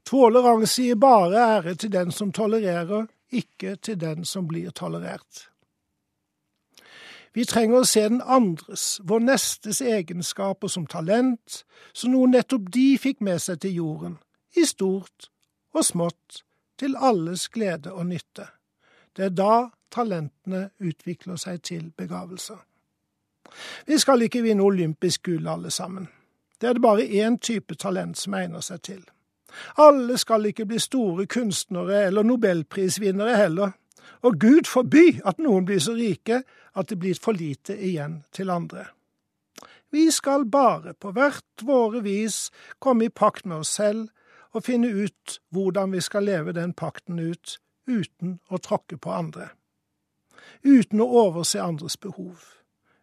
Toleranse 0.09 0.83
gir 0.83 0.97
bare 1.01 1.41
ære 1.59 1.75
til 1.75 1.93
den 1.93 2.13
som 2.15 2.31
tolererer, 2.33 3.09
ikke 3.29 3.77
til 3.77 3.99
den 4.01 4.25
som 4.25 4.47
blir 4.49 4.71
tolerert. 4.71 5.49
Vi 7.35 7.45
trenger 7.45 7.83
å 7.83 7.87
se 7.89 8.03
den 8.09 8.23
andres, 8.25 9.01
vår 9.05 9.21
nestes 9.21 9.81
egenskaper 9.85 10.69
som 10.73 10.87
talent, 10.87 11.63
som 11.93 12.13
noe 12.13 12.31
nettopp 12.31 12.71
de 12.75 12.91
fikk 12.99 13.21
med 13.21 13.43
seg 13.43 13.61
til 13.65 13.75
jorden, 13.83 14.19
i 14.57 14.65
stort 14.67 15.29
og 15.75 15.85
smått, 15.85 16.43
til 16.79 16.97
alles 16.97 17.49
glede 17.49 17.93
og 17.93 18.07
nytte. 18.07 18.47
Det 19.17 19.25
er 19.25 19.35
da 19.35 19.69
talentene 19.91 20.69
utvikler 20.79 21.37
seg 21.37 21.63
til 21.63 21.91
begavelser. 21.97 22.59
Vi 23.87 23.99
skal 23.99 24.23
ikke 24.23 24.43
vinne 24.45 24.63
olympisk 24.63 25.27
gull 25.27 25.49
alle 25.49 25.71
sammen. 25.71 26.09
Det 26.61 26.69
er 26.69 26.73
det 26.73 26.83
bare 26.83 27.07
én 27.07 27.39
type 27.39 27.75
talent 27.75 28.19
som 28.19 28.35
egner 28.35 28.61
seg 28.61 28.83
til. 28.83 29.03
Alle 29.79 30.19
skal 30.19 30.47
ikke 30.47 30.67
bli 30.69 30.79
store 30.79 31.27
kunstnere 31.27 32.03
eller 32.07 32.23
nobelprisvinnere 32.23 33.37
heller, 33.37 33.71
og 34.23 34.39
Gud 34.41 34.69
forby 34.69 35.21
at 35.25 35.39
noen 35.43 35.67
blir 35.69 35.81
så 35.83 35.95
rike 35.97 36.43
at 36.75 36.89
det 36.89 36.99
blir 36.99 37.19
for 37.23 37.37
lite 37.37 37.77
igjen 37.77 38.23
til 38.33 38.51
andre. 38.51 38.87
Vi 39.91 40.11
skal 40.11 40.45
bare 40.45 40.93
på 40.95 41.13
hvert 41.17 41.65
våre 41.65 42.03
vis 42.05 42.51
komme 42.79 43.09
i 43.09 43.15
pakt 43.15 43.47
med 43.47 43.65
oss 43.65 43.73
selv 43.79 44.09
og 44.53 44.65
finne 44.65 44.89
ut 44.89 45.39
hvordan 45.53 45.93
vi 45.93 46.01
skal 46.05 46.29
leve 46.29 46.53
den 46.53 46.75
pakten 46.75 47.19
ut 47.19 47.59
uten 47.89 48.39
å 48.49 48.61
tråkke 48.61 48.99
på 49.01 49.13
andre. 49.13 49.49
Uten 50.65 51.01
å 51.01 51.09
overse 51.25 51.61
andres 51.63 51.97
behov. 51.97 52.45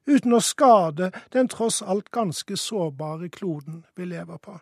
Uten 0.06 0.34
å 0.38 0.42
skade 0.42 1.10
den 1.34 1.50
tross 1.50 1.82
alt 1.82 2.12
ganske 2.14 2.58
sårbare 2.58 3.30
kloden 3.30 3.84
vi 3.96 4.06
lever 4.06 4.38
på. 4.38 4.60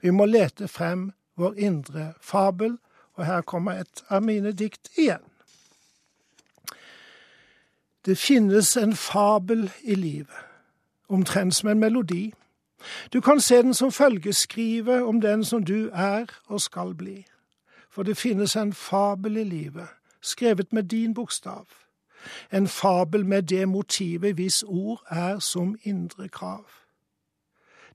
Vi 0.00 0.12
må 0.12 0.26
lete 0.28 0.68
frem 0.68 1.12
vår 1.36 1.56
indre 1.58 2.12
fabel, 2.20 2.76
og 3.16 3.26
her 3.26 3.40
kommer 3.40 3.72
et 3.72 4.04
av 4.08 4.22
mine 4.22 4.52
dikt 4.52 4.90
igjen. 4.98 5.24
Det 8.06 8.18
finnes 8.18 8.76
en 8.76 8.96
fabel 8.96 9.70
i 9.82 9.94
livet, 9.94 10.42
omtrent 11.08 11.54
som 11.54 11.68
en 11.68 11.78
melodi. 11.78 12.34
Du 13.12 13.20
kan 13.20 13.40
se 13.40 13.56
den 13.62 13.74
som 13.74 13.92
følgeskrive 13.92 15.04
om 15.04 15.20
den 15.20 15.44
som 15.44 15.64
du 15.64 15.90
er 15.92 16.26
og 16.46 16.60
skal 16.60 16.94
bli. 16.94 17.24
For 17.90 18.02
det 18.02 18.16
finnes 18.16 18.56
en 18.56 18.72
fabel 18.72 19.36
i 19.36 19.44
livet, 19.44 19.88
skrevet 20.20 20.72
med 20.72 20.82
din 20.82 21.14
bokstav. 21.14 21.66
En 22.52 22.68
fabel 22.68 23.26
med 23.26 23.42
det 23.42 23.68
motivet 23.68 24.34
hvis 24.34 24.64
ord 24.66 25.02
er 25.10 25.38
som 25.38 25.76
indre 25.82 26.28
krav. 26.28 26.66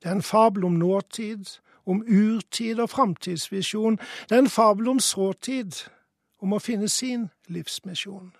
Det 0.04 0.10
er 0.10 0.12
en 0.12 0.22
fabel 0.22 0.66
om 0.66 0.72
nåtid, 0.72 1.46
om 1.86 2.04
urtid 2.08 2.80
og 2.80 2.89
framtidsvisjon. 2.89 4.00
Det 4.30 4.36
er 4.36 4.39
en 4.39 4.50
fabel 4.50 4.88
om 4.88 5.00
såtid, 5.00 5.72
om 6.41 6.54
å 6.54 6.60
finne 6.60 6.89
sin 6.89 7.30
livsmisjon. 7.48 8.32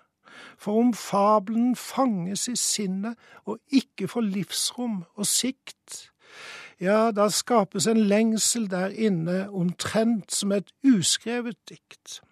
For 0.58 0.78
om 0.80 0.94
fabelen 0.94 1.76
fanges 1.76 2.48
i 2.48 2.56
sinnet 2.56 3.18
og 3.44 3.60
ikke 3.70 4.08
får 4.08 4.26
livsrom 4.26 5.04
og 5.14 5.26
sikt, 5.26 6.08
ja, 6.80 7.10
da 7.14 7.28
skapes 7.30 7.86
en 7.86 8.00
lengsel 8.10 8.66
der 8.70 8.90
inne 8.90 9.46
omtrent 9.50 10.32
som 10.34 10.52
et 10.52 10.72
uskrevet 10.82 11.58
dikt. 11.68 12.22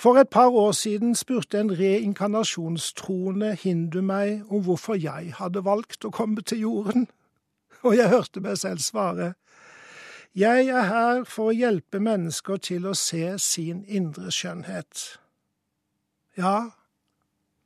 For 0.00 0.16
et 0.16 0.28
par 0.28 0.48
år 0.48 0.72
siden 0.72 1.14
spurte 1.14 1.60
en 1.60 1.78
reinkarnasjonstroende 1.78 3.54
hindu 3.54 4.00
meg 4.00 4.46
om 4.48 4.62
hvorfor 4.64 4.96
jeg 4.96 5.34
hadde 5.36 5.64
valgt 5.64 6.06
å 6.08 6.10
komme 6.10 6.40
til 6.40 6.62
jorden, 6.64 7.04
og 7.86 7.96
jeg 7.96 8.08
hørte 8.08 8.40
meg 8.40 8.58
selv 8.58 8.78
svare, 8.84 9.34
jeg 10.34 10.68
er 10.70 10.82
her 10.86 11.24
for 11.26 11.50
å 11.50 11.56
hjelpe 11.56 11.98
mennesker 11.98 12.60
til 12.62 12.86
å 12.86 12.94
se 12.94 13.34
sin 13.42 13.82
indre 13.88 14.30
skjønnhet. 14.30 15.18
Ja, 16.38 16.70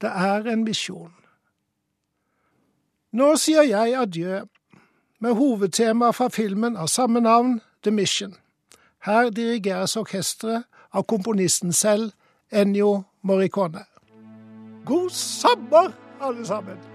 det 0.01 0.09
er 0.09 0.49
en 0.49 0.65
misjon. 0.65 1.13
Nå 3.13 3.35
sier 3.37 3.69
jeg 3.69 3.93
adjø 3.95 4.41
med 5.21 5.37
hovedtema 5.37 6.09
fra 6.17 6.31
filmen 6.33 6.77
av 6.77 6.89
samme 6.89 7.21
navn, 7.21 7.61
The 7.85 7.93
Mission. 7.93 8.35
Her 9.05 9.29
dirigeres 9.29 9.97
orkesteret 10.01 10.65
av 10.91 11.05
komponisten 11.05 11.73
selv, 11.73 12.15
Ennio 12.51 13.05
Morricone. 13.23 13.85
God 14.85 15.11
sommer, 15.11 15.93
alle 16.21 16.47
sammen! 16.47 16.94